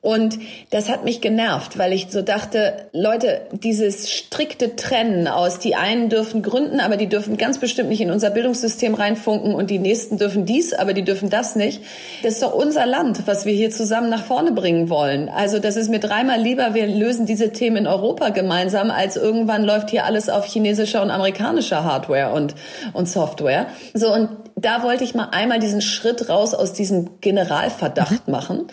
Und 0.00 0.36
das 0.70 0.88
hat 0.88 1.04
mich 1.04 1.20
genervt, 1.20 1.78
weil 1.78 1.92
ich 1.92 2.08
so 2.10 2.22
dachte, 2.22 2.72
Leute, 2.92 3.42
dieses 3.52 4.10
strikte 4.10 4.74
Trennen 4.74 5.28
aus, 5.28 5.60
die 5.60 5.76
einen 5.76 6.08
dürfen 6.08 6.42
gründen, 6.42 6.80
aber 6.80 6.96
die 6.96 7.06
dürfen 7.06 7.36
ganz 7.36 7.58
bestimmt 7.58 7.88
nicht 7.88 8.00
in 8.00 8.10
unser 8.10 8.30
Bildungssystem 8.30 8.94
reinfunken 8.94 9.54
und 9.54 9.70
die 9.70 9.78
nächsten 9.78 10.18
dürfen 10.18 10.44
dies, 10.44 10.74
aber 10.74 10.92
die 10.92 11.04
dürfen 11.04 11.30
das 11.30 11.54
nicht. 11.54 11.80
Das 12.24 12.34
ist 12.34 12.42
doch 12.42 12.52
unser 12.52 12.84
Land, 12.84 13.28
was 13.28 13.46
wir 13.46 13.52
hier 13.52 13.70
zusammen 13.70 14.10
nach 14.10 14.24
vorne 14.24 14.50
bringen 14.50 14.90
wollen. 14.90 15.28
Also 15.28 15.60
das 15.60 15.76
ist 15.76 15.88
mir 15.88 16.00
dreimal 16.00 16.40
lieber, 16.40 16.74
wir 16.74 16.88
lösen 16.88 17.26
diese 17.26 17.52
Themen 17.52 17.76
in 17.76 17.86
Europa 17.86 18.30
gemeinsam, 18.30 18.90
als 18.90 19.14
irgendwann 19.14 19.62
läuft 19.62 19.90
hier 19.90 20.04
alles 20.04 20.28
auf 20.28 20.46
chinesischer 20.46 21.00
und 21.00 21.12
amerikanischer 21.12 21.84
Hardware 21.84 22.32
und, 22.32 22.56
und 22.92 23.08
Software. 23.08 23.68
So, 23.94 24.12
und 24.12 24.31
da 24.62 24.82
wollte 24.82 25.04
ich 25.04 25.14
mal 25.14 25.28
einmal 25.32 25.58
diesen 25.58 25.82
Schritt 25.82 26.28
raus 26.28 26.54
aus 26.54 26.72
diesem 26.72 27.20
Generalverdacht 27.20 28.26
mhm. 28.26 28.32
machen. 28.32 28.66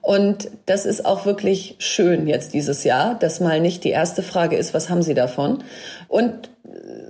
Und 0.00 0.50
das 0.66 0.86
ist 0.86 1.04
auch 1.04 1.26
wirklich 1.26 1.76
schön 1.78 2.26
jetzt 2.26 2.54
dieses 2.54 2.84
Jahr, 2.84 3.14
dass 3.14 3.40
mal 3.40 3.60
nicht 3.60 3.84
die 3.84 3.90
erste 3.90 4.22
Frage 4.22 4.56
ist, 4.56 4.74
was 4.74 4.90
haben 4.90 5.02
Sie 5.02 5.14
davon? 5.14 5.62
Und 6.08 6.50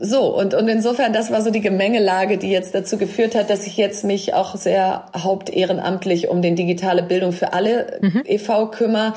so, 0.01 0.37
und, 0.37 0.55
und 0.55 0.69
insofern, 0.69 1.13
das 1.13 1.31
war 1.31 1.41
so 1.43 1.51
die 1.51 1.61
Gemengelage, 1.61 2.37
die 2.37 2.51
jetzt 2.51 2.75
dazu 2.75 2.99
geführt 2.99 3.35
hat, 3.35 3.49
dass 3.51 3.67
ich 3.67 3.77
jetzt 3.77 4.05
mich 4.05 4.35
auch 4.35 4.57
sehr 4.57 5.07
hauptehrenamtlich 5.17 6.29
um 6.29 6.43
den 6.43 6.57
digitale 6.57 7.03
Bildung 7.03 7.33
für 7.33 7.53
alle 7.53 7.99
mhm. 8.01 8.23
e.V. 8.27 8.71
kümmere 8.71 9.15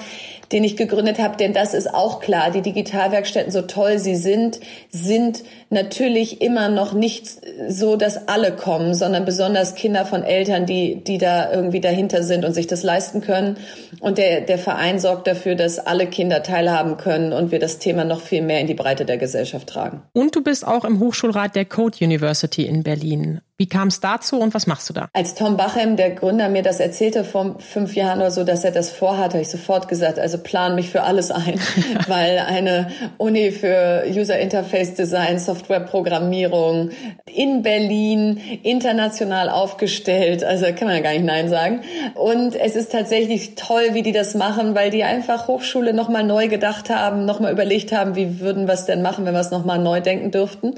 den 0.52 0.64
ich 0.64 0.78
gegründet 0.78 1.20
habe, 1.20 1.36
denn 1.38 1.54
das 1.54 1.74
ist 1.74 1.94
auch 1.94 2.20
klar, 2.20 2.52
die 2.52 2.62
Digitalwerkstätten, 2.62 3.52
so 3.52 3.64
toll 3.64 4.00
sie 4.00 4.16
sind, 4.16 4.60
sind 4.90 5.44
natürlich 5.70 6.42
immer 6.42 6.70
noch 6.70 6.94
nicht 6.94 7.28
so, 7.68 7.98
dass 7.98 8.30
alle 8.30 8.54
kommen, 8.54 8.94
sondern 8.94 9.26
besonders 9.26 9.76
Kinder 9.76 10.06
von 10.06 10.24
Eltern, 10.24 10.66
die, 10.66 11.04
die 11.04 11.18
da 11.18 11.52
irgendwie 11.52 11.82
dahinter 11.82 12.24
sind 12.24 12.46
und 12.46 12.54
sich 12.54 12.68
das 12.68 12.84
leisten 12.84 13.20
können. 13.20 13.58
Und 14.00 14.18
der, 14.18 14.42
der 14.42 14.58
Verein 14.58 15.00
sorgt 15.00 15.28
dafür, 15.28 15.56
dass 15.56 15.80
alle 15.80 16.08
Kinder 16.08 16.44
teilhaben 16.44 16.96
können 16.96 17.34
und 17.34 17.52
wir 17.52 17.60
das 17.60 17.80
Thema 17.80 18.06
noch 18.06 18.22
viel 18.22 18.42
mehr 18.42 18.62
in 18.62 18.68
die 18.68 18.74
Breite 18.74 19.04
der 19.04 19.18
Gesellschaft 19.18 19.68
tragen. 19.68 20.02
Und 20.14 20.37
du 20.38 20.43
bist 20.43 20.67
auch 20.67 20.86
im 20.86 21.00
Hochschulrat 21.00 21.56
der 21.56 21.65
Code 21.65 21.97
University 22.00 22.65
in 22.65 22.84
Berlin. 22.84 23.41
Wie 23.60 23.67
kam 23.67 23.88
es 23.88 24.00
dazu 24.00 24.39
und 24.39 24.54
was 24.54 24.67
machst 24.67 24.88
du 24.88 24.93
da? 24.93 25.10
Als 25.13 25.34
Tom 25.34 25.58
Bachem, 25.58 25.96
der 25.96 26.12
Gründer, 26.12 26.48
mir 26.48 26.62
das 26.62 26.80
erzählte 26.80 27.24
vor 27.24 27.56
fünf 27.58 27.96
Jahren 27.96 28.20
oder 28.20 28.30
so, 28.30 28.43
dass 28.43 28.63
er 28.63 28.70
das 28.70 28.91
vorhat, 28.91 29.34
habe 29.34 29.41
ich 29.41 29.50
sofort 29.50 29.88
gesagt, 29.88 30.20
also 30.20 30.38
plan 30.38 30.76
mich 30.76 30.91
für 30.91 31.02
alles 31.02 31.32
ein, 31.32 31.60
weil 32.08 32.38
eine 32.38 32.91
Uni 33.17 33.50
für 33.50 34.04
User 34.08 34.38
Interface 34.38 34.93
Design, 34.93 35.39
Softwareprogrammierung 35.39 36.91
in 37.26 37.63
Berlin, 37.63 38.39
international 38.62 39.50
aufgestellt, 39.50 40.43
also 40.43 40.65
kann 40.67 40.88
man 40.88 40.98
ja 40.98 41.02
gar 41.02 41.13
nicht 41.13 41.26
Nein 41.26 41.50
sagen. 41.50 41.82
Und 42.13 42.56
es 42.56 42.76
ist 42.76 42.91
tatsächlich 42.91 43.56
toll, 43.56 43.93
wie 43.93 44.04
die 44.04 44.12
das 44.12 44.36
machen, 44.36 44.76
weil 44.76 44.91
die 44.91 45.04
einfach 45.04 45.48
Hochschule 45.48 45.93
nochmal 45.93 46.24
neu 46.24 46.48
gedacht 46.48 46.91
haben, 46.91 47.26
nochmal 47.26 47.54
überlegt 47.54 47.91
haben, 47.91 48.15
wie 48.15 48.39
würden 48.39 48.67
wir 48.67 48.76
es 48.76 48.86
denn 48.86 49.02
machen, 49.02 49.26
wenn 49.26 49.34
wir 49.34 49.41
es 49.41 49.50
nochmal 49.50 49.80
neu 49.80 50.00
denken 50.00 50.30
dürften. 50.30 50.76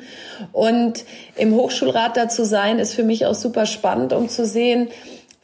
Und 0.53 1.03
im 1.35 1.53
Hochschulrat 1.55 2.15
dazu 2.15 2.45
sein, 2.45 2.68
sein 2.69 2.79
ist 2.79 2.93
für 2.93 3.03
mich 3.03 3.25
auch 3.25 3.35
super 3.35 3.65
spannend, 3.65 4.13
um 4.13 4.29
zu 4.29 4.45
sehen, 4.45 4.89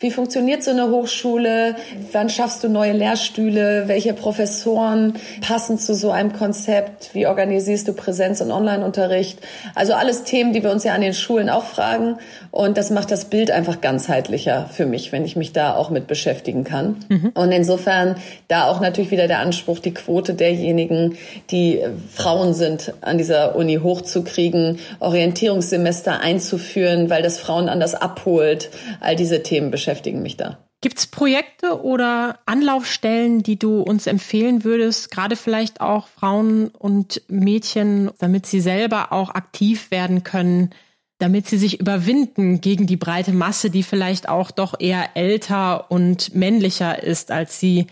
wie 0.06 0.12
funktioniert 0.12 0.62
so 0.62 0.70
eine 0.70 0.92
Hochschule? 0.92 1.76
Wann 2.12 2.30
schaffst 2.30 2.64
du 2.64 2.70
neue 2.70 2.92
Lehrstühle? 2.92 3.88
Welche 3.88 4.14
Professoren 4.14 5.14
passen 5.42 5.80
zu 5.80 5.96
so 5.96 6.12
einem 6.12 6.32
Konzept? 6.32 7.10
Wie 7.14 7.26
organisierst 7.26 7.88
du 7.88 7.94
Präsenz- 7.94 8.40
und 8.40 8.52
Online-Unterricht? 8.52 9.40
Also 9.74 9.94
alles 9.94 10.24
Themen, 10.24 10.54
die 10.54 10.62
wir 10.62 10.70
uns 10.70 10.84
ja 10.84 10.94
an 10.94 11.02
den 11.02 11.16
Schulen 11.16 11.50
auch 11.50 11.64
fragen. 11.64 12.18
Und 12.52 12.78
das 12.78 12.92
macht 12.92 13.10
das 13.10 13.26
Bild 13.26 13.50
einfach 13.50 13.82
ganzheitlicher 13.82 14.70
für 14.72 14.86
mich, 14.86 15.12
wenn 15.12 15.26
ich 15.26 15.36
mich 15.36 15.54
da 15.54 15.76
auch 15.76 15.90
mit 15.90 16.06
beschäftigen 16.06 16.64
kann. 16.64 16.98
Mhm. 17.10 17.32
Und 17.34 17.52
insofern 17.52 18.16
da 18.48 18.68
auch 18.68 18.82
natürlich 18.82 19.10
wieder 19.10 19.28
der 19.28 19.40
Anspruch, 19.40 19.80
die 19.80 19.96
Quote 19.96 20.36
derjenigen, 20.36 21.18
die 21.50 21.82
Frauen 22.14 22.54
sind, 22.54 22.94
an 23.02 23.18
dieser 23.18 23.56
Uni 23.56 23.78
hochzukriegen, 23.82 24.78
Orientierungssemester 25.00 26.20
einzuführen, 26.20 27.10
weil 27.10 27.24
das 27.24 27.40
Frauen 27.40 27.70
anders 27.70 27.96
abholt. 27.96 28.70
All 29.00 29.16
diese 29.16 29.42
Themen 29.42 29.72
beschäftigen 29.72 29.95
beschäftigen 29.96 30.22
mich 30.22 30.38
da. 30.38 30.58
Gibt 30.82 31.00
es 31.00 31.08
Projekte 31.08 31.82
oder 31.84 32.40
Anlaufstellen, 32.46 33.42
die 33.42 33.58
du 33.58 33.82
uns 33.82 34.08
empfehlen 34.08 34.64
würdest, 34.64 35.10
gerade 35.10 35.36
vielleicht 35.36 35.82
auch 35.82 36.08
Frauen 36.08 36.68
und 36.68 37.22
Mädchen, 37.28 38.12
damit 38.20 38.46
sie 38.46 38.60
selber 38.60 39.12
auch 39.12 39.30
aktiv 39.30 39.90
werden 39.90 40.24
können, 40.24 40.72
damit 41.18 41.48
sie 41.48 41.58
sich 41.58 41.80
überwinden 41.80 42.60
gegen 42.62 42.88
die 42.88 42.98
breite 42.98 43.32
Masse, 43.32 43.70
die 43.70 43.84
vielleicht 43.84 44.28
auch 44.28 44.52
doch 44.52 44.80
eher 44.80 45.16
älter 45.16 45.90
und 45.90 46.36
männlicher 46.36 47.02
ist 47.02 47.32
als 47.32 47.60
sie? 47.60 47.88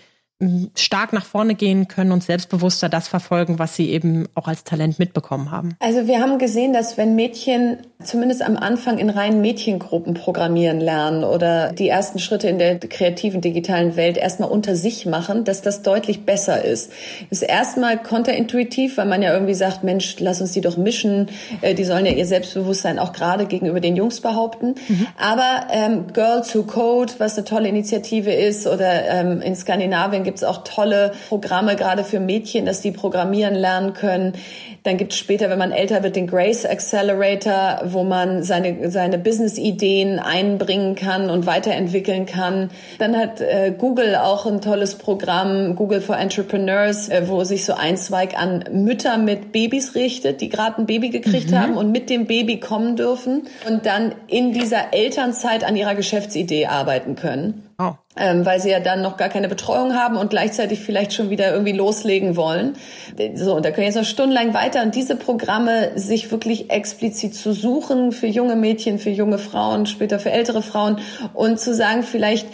stark 0.75 1.13
nach 1.13 1.25
vorne 1.25 1.55
gehen 1.55 1.87
können 1.87 2.11
und 2.11 2.23
selbstbewusster 2.23 2.89
das 2.89 3.07
verfolgen, 3.07 3.59
was 3.59 3.75
sie 3.75 3.89
eben 3.89 4.27
auch 4.35 4.47
als 4.47 4.63
Talent 4.63 4.99
mitbekommen 4.99 5.51
haben? 5.51 5.75
Also 5.79 6.07
wir 6.07 6.19
haben 6.19 6.37
gesehen, 6.37 6.73
dass 6.73 6.97
wenn 6.97 7.15
Mädchen 7.15 7.77
zumindest 8.03 8.41
am 8.41 8.57
Anfang 8.57 8.97
in 8.97 9.09
reinen 9.09 9.41
Mädchengruppen 9.41 10.13
programmieren 10.13 10.79
lernen 10.79 11.23
oder 11.23 11.71
die 11.71 11.89
ersten 11.89 12.19
Schritte 12.19 12.47
in 12.47 12.59
der 12.59 12.79
kreativen 12.79 13.41
digitalen 13.41 13.95
Welt 13.95 14.17
erstmal 14.17 14.49
unter 14.49 14.75
sich 14.75 15.05
machen, 15.05 15.43
dass 15.43 15.61
das 15.61 15.81
deutlich 15.81 16.25
besser 16.25 16.63
ist. 16.63 16.91
Ist 17.29 17.43
erstmal 17.43 17.97
konterintuitiv, 17.97 18.97
weil 18.97 19.05
man 19.05 19.21
ja 19.21 19.33
irgendwie 19.33 19.53
sagt, 19.53 19.83
Mensch, 19.83 20.15
lass 20.19 20.41
uns 20.41 20.51
die 20.51 20.61
doch 20.61 20.77
mischen. 20.77 21.27
Äh, 21.61 21.73
die 21.73 21.83
sollen 21.83 22.05
ja 22.05 22.11
ihr 22.11 22.25
Selbstbewusstsein 22.25 22.99
auch 22.99 23.13
gerade 23.13 23.45
gegenüber 23.45 23.79
den 23.79 23.95
Jungs 23.95 24.21
behaupten. 24.21 24.75
Mhm. 24.87 25.07
Aber 25.17 25.67
ähm, 25.71 26.05
Girls 26.13 26.53
Who 26.55 26.63
Code, 26.63 27.13
was 27.17 27.37
eine 27.37 27.45
tolle 27.45 27.69
Initiative 27.69 28.31
ist, 28.31 28.67
oder 28.67 29.07
ähm, 29.09 29.41
in 29.41 29.55
Skandinavien 29.55 30.23
gibt 30.23 30.37
es 30.37 30.43
auch 30.43 30.63
tolle 30.63 31.13
Programme, 31.29 31.75
gerade 31.75 32.03
für 32.03 32.19
Mädchen, 32.19 32.65
dass 32.65 32.81
die 32.81 32.91
programmieren 32.91 33.55
lernen 33.55 33.93
können. 33.93 34.33
Dann 34.83 34.97
gibt 34.97 35.13
es 35.13 35.19
später, 35.19 35.49
wenn 35.49 35.57
man 35.57 35.71
älter 35.71 36.03
wird, 36.03 36.17
den 36.17 36.27
Grace 36.27 36.65
Accelerator, 36.65 37.81
wo 37.85 38.03
man 38.03 38.43
seine, 38.43 38.91
seine 38.91 39.17
Business-Ideen 39.17 40.19
einbringen 40.19 40.95
kann 40.95 41.29
und 41.29 41.45
weiterentwickeln 41.45 42.25
kann. 42.25 42.69
Dann 42.99 43.17
hat 43.17 43.39
äh, 43.39 43.73
Google 43.77 44.15
auch 44.15 44.45
ein 44.45 44.59
tolles 44.59 44.95
Programm, 44.95 45.75
Google 45.75 46.01
for 46.01 46.17
Entrepreneurs, 46.17 47.07
äh, 47.07 47.23
wo 47.27 47.45
sich 47.45 47.63
so 47.63 47.73
ein 47.73 47.95
Zweig 47.95 48.37
an 48.37 48.65
Mütter 48.73 49.17
mit 49.17 49.53
Babys 49.53 49.95
richtet, 49.95 50.41
die 50.41 50.49
gerade 50.49 50.81
ein 50.81 50.85
Baby 50.85 51.09
gekriegt 51.09 51.51
mhm. 51.51 51.59
haben 51.59 51.77
und 51.77 51.91
mit 51.91 52.09
dem 52.09 52.25
Baby 52.25 52.59
kommen 52.59 52.97
dürfen 52.97 53.43
und 53.67 53.85
dann 53.85 54.13
in 54.27 54.51
dieser 54.51 54.93
Elternzeit 54.93 55.63
an 55.63 55.77
ihrer 55.77 55.95
Geschäftsidee 55.95 56.65
arbeiten 56.65 57.15
können. 57.15 57.63
Oh. 57.83 57.95
Ähm, 58.15 58.45
weil 58.45 58.61
sie 58.61 58.69
ja 58.69 58.79
dann 58.79 59.01
noch 59.01 59.17
gar 59.17 59.29
keine 59.29 59.49
Betreuung 59.49 59.95
haben 59.95 60.17
und 60.17 60.29
gleichzeitig 60.29 60.79
vielleicht 60.79 61.13
schon 61.13 61.31
wieder 61.31 61.51
irgendwie 61.51 61.71
loslegen 61.71 62.35
wollen. 62.35 62.75
So, 63.33 63.55
und 63.55 63.65
da 63.65 63.71
können 63.71 63.87
jetzt 63.87 63.95
noch 63.95 64.05
stundenlang 64.05 64.53
weiter 64.53 64.83
und 64.83 64.93
diese 64.93 65.15
Programme 65.15 65.97
sich 65.97 66.31
wirklich 66.31 66.69
explizit 66.69 67.33
zu 67.35 67.53
suchen 67.53 68.11
für 68.11 68.27
junge 68.27 68.55
Mädchen, 68.55 68.99
für 68.99 69.09
junge 69.09 69.39
Frauen, 69.39 69.87
später 69.87 70.19
für 70.19 70.31
ältere 70.31 70.61
Frauen 70.61 70.99
und 71.33 71.59
zu 71.59 71.73
sagen, 71.73 72.03
vielleicht 72.03 72.47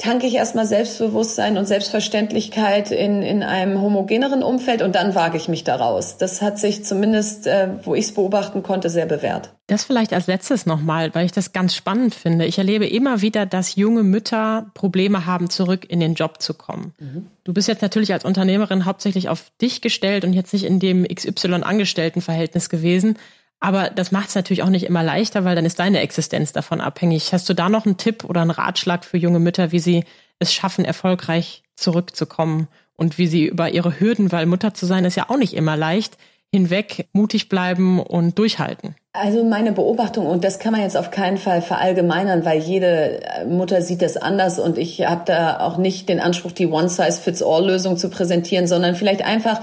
tanke 0.00 0.26
ich 0.26 0.34
erstmal 0.34 0.66
Selbstbewusstsein 0.66 1.58
und 1.58 1.66
Selbstverständlichkeit 1.66 2.90
in, 2.90 3.22
in 3.22 3.42
einem 3.42 3.80
homogeneren 3.82 4.42
Umfeld 4.42 4.80
und 4.80 4.94
dann 4.94 5.14
wage 5.14 5.36
ich 5.36 5.48
mich 5.48 5.62
daraus. 5.62 6.16
Das 6.16 6.40
hat 6.40 6.58
sich 6.58 6.84
zumindest, 6.84 7.46
äh, 7.46 7.68
wo 7.82 7.94
ich 7.94 8.06
es 8.06 8.12
beobachten 8.12 8.62
konnte, 8.62 8.88
sehr 8.88 9.04
bewährt. 9.04 9.52
Das 9.66 9.84
vielleicht 9.84 10.14
als 10.14 10.26
letztes 10.26 10.64
nochmal, 10.64 11.14
weil 11.14 11.26
ich 11.26 11.32
das 11.32 11.52
ganz 11.52 11.74
spannend 11.74 12.14
finde. 12.14 12.46
Ich 12.46 12.56
erlebe 12.56 12.86
immer 12.86 13.20
wieder, 13.20 13.44
dass 13.44 13.76
junge 13.76 14.02
Mütter 14.02 14.70
Probleme 14.72 15.26
haben, 15.26 15.50
zurück 15.50 15.84
in 15.88 16.00
den 16.00 16.14
Job 16.14 16.40
zu 16.40 16.54
kommen. 16.54 16.94
Mhm. 16.98 17.26
Du 17.44 17.52
bist 17.52 17.68
jetzt 17.68 17.82
natürlich 17.82 18.12
als 18.14 18.24
Unternehmerin 18.24 18.86
hauptsächlich 18.86 19.28
auf 19.28 19.52
dich 19.60 19.82
gestellt 19.82 20.24
und 20.24 20.32
jetzt 20.32 20.52
nicht 20.54 20.64
in 20.64 20.80
dem 20.80 21.06
XY-Angestelltenverhältnis 21.06 22.70
gewesen. 22.70 23.18
Aber 23.60 23.90
das 23.90 24.10
macht 24.10 24.30
es 24.30 24.34
natürlich 24.34 24.62
auch 24.62 24.70
nicht 24.70 24.84
immer 24.84 25.02
leichter, 25.02 25.44
weil 25.44 25.54
dann 25.54 25.66
ist 25.66 25.78
deine 25.78 26.00
Existenz 26.00 26.52
davon 26.52 26.80
abhängig. 26.80 27.32
Hast 27.32 27.48
du 27.48 27.54
da 27.54 27.68
noch 27.68 27.84
einen 27.84 27.98
Tipp 27.98 28.24
oder 28.24 28.40
einen 28.40 28.50
Ratschlag 28.50 29.04
für 29.04 29.18
junge 29.18 29.38
Mütter, 29.38 29.70
wie 29.70 29.78
sie 29.78 30.04
es 30.38 30.52
schaffen, 30.52 30.86
erfolgreich 30.86 31.62
zurückzukommen 31.76 32.68
und 32.96 33.18
wie 33.18 33.26
sie 33.26 33.44
über 33.44 33.70
ihre 33.70 34.00
Hürden, 34.00 34.32
weil 34.32 34.46
Mutter 34.46 34.72
zu 34.72 34.86
sein 34.86 35.04
ist 35.04 35.16
ja 35.16 35.28
auch 35.28 35.36
nicht 35.36 35.54
immer 35.54 35.76
leicht, 35.76 36.16
hinweg 36.52 37.08
mutig 37.12 37.48
bleiben 37.48 38.00
und 38.00 38.38
durchhalten? 38.38 38.96
Also 39.12 39.44
meine 39.44 39.72
Beobachtung, 39.72 40.26
und 40.26 40.44
das 40.44 40.58
kann 40.58 40.72
man 40.72 40.82
jetzt 40.82 40.96
auf 40.96 41.10
keinen 41.10 41.36
Fall 41.36 41.62
verallgemeinern, 41.62 42.44
weil 42.44 42.60
jede 42.60 43.20
Mutter 43.48 43.82
sieht 43.82 44.02
das 44.02 44.16
anders 44.16 44.58
und 44.58 44.78
ich 44.78 45.06
habe 45.06 45.22
da 45.26 45.60
auch 45.60 45.76
nicht 45.78 46.08
den 46.08 46.20
Anspruch, 46.20 46.52
die 46.52 46.66
One-Size-Fits-All-Lösung 46.66 47.96
zu 47.96 48.08
präsentieren, 48.08 48.66
sondern 48.66 48.94
vielleicht 48.94 49.22
einfach 49.22 49.60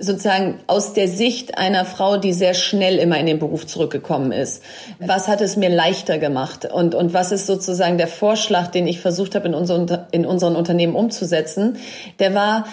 sozusagen 0.00 0.58
aus 0.66 0.94
der 0.94 1.08
Sicht 1.08 1.58
einer 1.58 1.84
Frau, 1.84 2.16
die 2.16 2.32
sehr 2.32 2.54
schnell 2.54 2.96
immer 2.96 3.18
in 3.18 3.26
den 3.26 3.38
Beruf 3.38 3.66
zurückgekommen 3.66 4.32
ist. 4.32 4.62
Was 4.98 5.28
hat 5.28 5.42
es 5.42 5.56
mir 5.56 5.68
leichter 5.68 6.18
gemacht? 6.18 6.64
Und, 6.64 6.94
und 6.94 7.12
was 7.12 7.32
ist 7.32 7.46
sozusagen 7.46 7.98
der 7.98 8.08
Vorschlag, 8.08 8.68
den 8.68 8.86
ich 8.86 9.00
versucht 9.00 9.34
habe, 9.34 9.46
in, 9.48 9.54
unser, 9.54 10.08
in 10.10 10.24
unseren 10.24 10.56
Unternehmen 10.56 10.96
umzusetzen? 10.96 11.76
Der 12.18 12.34
war, 12.34 12.64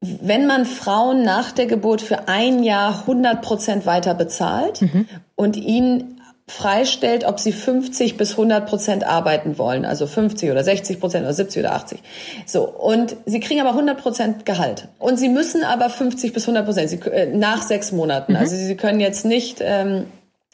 wenn 0.00 0.46
man 0.46 0.64
Frauen 0.64 1.24
nach 1.24 1.50
der 1.50 1.66
Geburt 1.66 2.00
für 2.00 2.28
ein 2.28 2.62
Jahr 2.62 3.00
100 3.00 3.42
Prozent 3.42 3.84
weiter 3.84 4.14
bezahlt 4.14 4.80
mhm. 4.80 5.06
und 5.34 5.56
ihnen 5.56 6.13
freistellt, 6.46 7.24
ob 7.24 7.40
sie 7.40 7.52
50 7.52 8.18
bis 8.18 8.32
100 8.32 8.66
Prozent 8.66 9.04
arbeiten 9.04 9.56
wollen, 9.56 9.86
also 9.86 10.06
50 10.06 10.50
oder 10.50 10.62
60 10.62 11.00
Prozent 11.00 11.24
oder 11.24 11.32
70 11.32 11.60
oder 11.60 11.74
80. 11.74 12.00
So 12.44 12.68
und 12.68 13.16
sie 13.24 13.40
kriegen 13.40 13.60
aber 13.60 13.70
100 13.70 13.98
Prozent 13.98 14.46
Gehalt 14.46 14.88
und 14.98 15.18
sie 15.18 15.30
müssen 15.30 15.64
aber 15.64 15.88
50 15.88 16.34
bis 16.34 16.44
100 16.44 16.66
Prozent 16.66 17.06
äh, 17.06 17.34
nach 17.34 17.62
sechs 17.62 17.92
Monaten. 17.92 18.32
Mhm. 18.32 18.38
Also 18.38 18.56
sie 18.56 18.76
können 18.76 19.00
jetzt 19.00 19.24
nicht 19.24 19.58
ähm, 19.62 20.04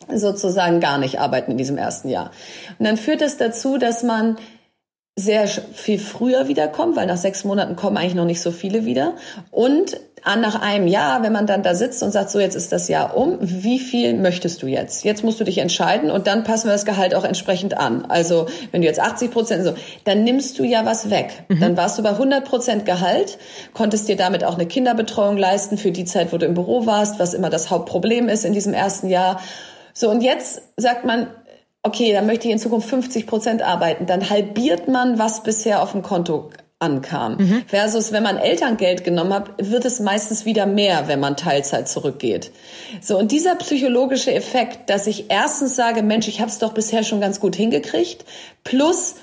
sozusagen 0.08 0.78
gar 0.78 0.98
nicht 0.98 1.18
arbeiten 1.18 1.52
in 1.52 1.58
diesem 1.58 1.76
ersten 1.76 2.08
Jahr. 2.08 2.30
Und 2.78 2.86
dann 2.86 2.96
führt 2.96 3.20
das 3.20 3.36
dazu, 3.36 3.76
dass 3.76 4.04
man 4.04 4.36
sehr 5.20 5.46
viel 5.46 5.98
früher 5.98 6.48
wiederkommt, 6.48 6.96
weil 6.96 7.06
nach 7.06 7.16
sechs 7.16 7.44
Monaten 7.44 7.76
kommen 7.76 7.96
eigentlich 7.96 8.14
noch 8.14 8.24
nicht 8.24 8.40
so 8.40 8.50
viele 8.50 8.84
wieder. 8.84 9.14
Und 9.50 10.00
nach 10.24 10.60
einem 10.60 10.86
Jahr, 10.86 11.22
wenn 11.22 11.32
man 11.32 11.46
dann 11.46 11.62
da 11.62 11.74
sitzt 11.74 12.02
und 12.02 12.12
sagt, 12.12 12.30
so 12.30 12.40
jetzt 12.40 12.54
ist 12.54 12.72
das 12.72 12.88
Jahr 12.88 13.16
um, 13.16 13.38
wie 13.40 13.78
viel 13.78 14.14
möchtest 14.14 14.62
du 14.62 14.66
jetzt? 14.66 15.04
Jetzt 15.04 15.24
musst 15.24 15.40
du 15.40 15.44
dich 15.44 15.58
entscheiden 15.58 16.10
und 16.10 16.26
dann 16.26 16.44
passen 16.44 16.68
wir 16.68 16.72
das 16.72 16.84
Gehalt 16.84 17.14
auch 17.14 17.24
entsprechend 17.24 17.76
an. 17.76 18.04
Also 18.06 18.46
wenn 18.70 18.82
du 18.82 18.86
jetzt 18.86 19.00
80 19.00 19.30
Prozent 19.30 19.64
so, 19.64 19.74
dann 20.04 20.24
nimmst 20.24 20.58
du 20.58 20.64
ja 20.64 20.84
was 20.84 21.10
weg. 21.10 21.44
Mhm. 21.48 21.60
Dann 21.60 21.76
warst 21.76 21.98
du 21.98 22.02
bei 22.02 22.10
100 22.10 22.44
Prozent 22.44 22.84
Gehalt, 22.84 23.38
konntest 23.72 24.08
dir 24.08 24.16
damit 24.16 24.44
auch 24.44 24.54
eine 24.54 24.66
Kinderbetreuung 24.66 25.36
leisten 25.36 25.78
für 25.78 25.90
die 25.90 26.04
Zeit, 26.04 26.32
wo 26.32 26.36
du 26.36 26.46
im 26.46 26.54
Büro 26.54 26.86
warst, 26.86 27.18
was 27.18 27.34
immer 27.34 27.50
das 27.50 27.70
Hauptproblem 27.70 28.28
ist 28.28 28.44
in 28.44 28.52
diesem 28.52 28.74
ersten 28.74 29.08
Jahr. 29.08 29.40
So 29.94 30.10
und 30.10 30.20
jetzt 30.20 30.62
sagt 30.76 31.04
man, 31.04 31.28
okay, 31.82 32.12
dann 32.12 32.26
möchte 32.26 32.48
ich 32.48 32.52
in 32.52 32.58
Zukunft 32.58 32.88
50 32.88 33.26
Prozent 33.26 33.62
arbeiten, 33.62 34.06
dann 34.06 34.28
halbiert 34.28 34.88
man, 34.88 35.18
was 35.18 35.42
bisher 35.42 35.82
auf 35.82 35.92
dem 35.92 36.02
Konto 36.02 36.50
ankam. 36.80 37.36
Mhm. 37.36 37.62
Versus, 37.66 38.10
wenn 38.10 38.22
man 38.22 38.38
Elterngeld 38.38 39.04
genommen 39.04 39.34
hat, 39.34 39.50
wird 39.58 39.84
es 39.84 40.00
meistens 40.00 40.46
wieder 40.46 40.64
mehr, 40.64 41.08
wenn 41.08 41.20
man 41.20 41.36
Teilzeit 41.36 41.88
zurückgeht. 41.88 42.52
So, 43.02 43.18
und 43.18 43.32
dieser 43.32 43.54
psychologische 43.56 44.32
Effekt, 44.32 44.88
dass 44.88 45.06
ich 45.06 45.26
erstens 45.30 45.76
sage, 45.76 46.02
Mensch, 46.02 46.26
ich 46.26 46.40
habe 46.40 46.50
es 46.50 46.58
doch 46.58 46.72
bisher 46.72 47.02
schon 47.02 47.20
ganz 47.20 47.38
gut 47.38 47.54
hingekriegt, 47.54 48.24
plus 48.64 49.16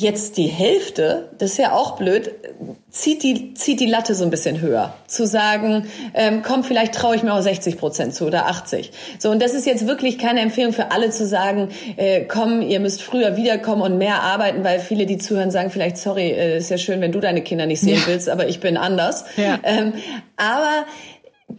Jetzt 0.00 0.36
die 0.36 0.46
Hälfte, 0.46 1.28
das 1.38 1.50
ist 1.50 1.58
ja 1.58 1.72
auch 1.72 1.96
blöd, 1.96 2.30
zieht 2.88 3.24
die, 3.24 3.54
zieht 3.54 3.80
die 3.80 3.86
Latte 3.86 4.14
so 4.14 4.22
ein 4.22 4.30
bisschen 4.30 4.60
höher. 4.60 4.94
Zu 5.08 5.26
sagen, 5.26 5.88
ähm, 6.14 6.42
komm, 6.46 6.62
vielleicht 6.62 6.94
traue 6.94 7.16
ich 7.16 7.24
mir 7.24 7.34
auch 7.34 7.40
60 7.40 7.76
Prozent 7.76 8.14
zu 8.14 8.24
oder 8.24 8.46
80. 8.46 8.92
So, 9.18 9.28
und 9.28 9.42
das 9.42 9.54
ist 9.54 9.66
jetzt 9.66 9.88
wirklich 9.88 10.16
keine 10.16 10.38
Empfehlung 10.38 10.72
für 10.72 10.92
alle 10.92 11.10
zu 11.10 11.26
sagen, 11.26 11.70
äh, 11.96 12.26
komm, 12.26 12.62
ihr 12.62 12.78
müsst 12.78 13.02
früher 13.02 13.36
wiederkommen 13.36 13.82
und 13.82 13.98
mehr 13.98 14.22
arbeiten, 14.22 14.62
weil 14.62 14.78
viele, 14.78 15.04
die 15.04 15.18
zuhören, 15.18 15.50
sagen 15.50 15.70
vielleicht, 15.70 15.96
sorry, 15.96 16.30
äh, 16.30 16.58
ist 16.58 16.70
ja 16.70 16.78
schön, 16.78 17.00
wenn 17.00 17.10
du 17.10 17.18
deine 17.18 17.42
Kinder 17.42 17.66
nicht 17.66 17.80
sehen 17.80 17.98
ja. 17.98 18.06
willst, 18.06 18.28
aber 18.28 18.46
ich 18.46 18.60
bin 18.60 18.76
anders. 18.76 19.24
Ja. 19.36 19.58
Ähm, 19.64 19.94
aber 20.36 20.86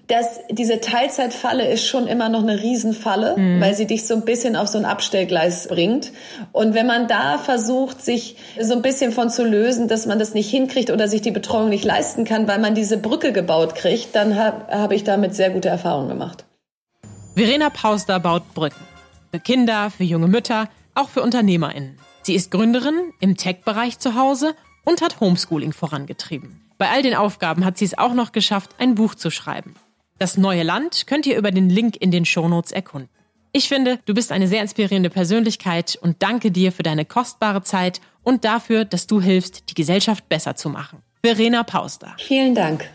dass 0.09 0.39
diese 0.49 0.81
Teilzeitfalle 0.81 1.71
ist 1.71 1.85
schon 1.85 2.07
immer 2.07 2.29
noch 2.29 2.41
eine 2.41 2.59
Riesenfalle, 2.59 3.37
mhm. 3.37 3.61
weil 3.61 3.75
sie 3.75 3.85
dich 3.85 4.07
so 4.07 4.15
ein 4.15 4.25
bisschen 4.25 4.55
auf 4.55 4.67
so 4.67 4.79
ein 4.79 4.85
Abstellgleis 4.85 5.67
bringt. 5.67 6.11
Und 6.51 6.73
wenn 6.73 6.87
man 6.87 7.07
da 7.07 7.37
versucht, 7.37 8.01
sich 8.01 8.35
so 8.59 8.73
ein 8.73 8.81
bisschen 8.81 9.11
von 9.11 9.29
zu 9.29 9.45
lösen, 9.45 9.87
dass 9.87 10.07
man 10.07 10.17
das 10.17 10.33
nicht 10.33 10.49
hinkriegt 10.49 10.89
oder 10.89 11.07
sich 11.07 11.21
die 11.21 11.29
Betreuung 11.29 11.69
nicht 11.69 11.85
leisten 11.85 12.25
kann, 12.25 12.47
weil 12.47 12.57
man 12.57 12.73
diese 12.73 12.97
Brücke 12.97 13.31
gebaut 13.31 13.75
kriegt, 13.75 14.15
dann 14.15 14.35
habe 14.35 14.65
hab 14.75 14.91
ich 14.91 15.03
damit 15.03 15.35
sehr 15.35 15.51
gute 15.51 15.69
Erfahrungen 15.69 16.09
gemacht. 16.09 16.43
Verena 17.35 17.69
Pauster 17.69 18.19
baut 18.19 18.55
Brücken. 18.55 18.83
Für 19.31 19.39
Kinder, 19.39 19.91
für 19.91 20.03
junge 20.03 20.27
Mütter, 20.27 20.69
auch 20.95 21.09
für 21.09 21.21
UnternehmerInnen. 21.21 21.99
Sie 22.23 22.33
ist 22.33 22.49
Gründerin 22.49 23.13
im 23.19 23.37
Tech-Bereich 23.37 23.99
zu 23.99 24.15
Hause 24.15 24.55
und 24.85 25.03
hat 25.03 25.19
Homeschooling 25.19 25.71
vorangetrieben. 25.71 26.61
Bei 26.79 26.89
all 26.89 27.03
den 27.03 27.13
Aufgaben 27.13 27.63
hat 27.63 27.77
sie 27.77 27.85
es 27.85 27.95
auch 27.95 28.15
noch 28.15 28.31
geschafft, 28.31 28.71
ein 28.79 28.95
Buch 28.95 29.13
zu 29.13 29.29
schreiben. 29.29 29.75
Das 30.19 30.37
neue 30.37 30.63
Land 30.63 31.07
könnt 31.07 31.25
ihr 31.25 31.37
über 31.37 31.49
den 31.49 31.69
Link 31.69 31.95
in 31.95 32.11
den 32.11 32.25
Shownotes 32.25 32.73
erkunden. 32.73 33.09
Ich 33.53 33.69
finde, 33.69 33.99
du 34.05 34.13
bist 34.13 34.31
eine 34.31 34.47
sehr 34.47 34.61
inspirierende 34.61 35.09
Persönlichkeit 35.09 35.97
und 36.01 36.21
danke 36.21 36.51
dir 36.51 36.71
für 36.71 36.83
deine 36.83 37.05
kostbare 37.05 37.63
Zeit 37.63 38.01
und 38.21 38.43
dafür, 38.45 38.85
dass 38.85 39.07
du 39.07 39.21
hilfst, 39.21 39.69
die 39.69 39.73
Gesellschaft 39.73 40.27
besser 40.29 40.55
zu 40.55 40.69
machen. 40.69 41.01
Verena 41.23 41.63
Pauster. 41.63 42.15
Vielen 42.19 42.53
Dank. 42.53 42.87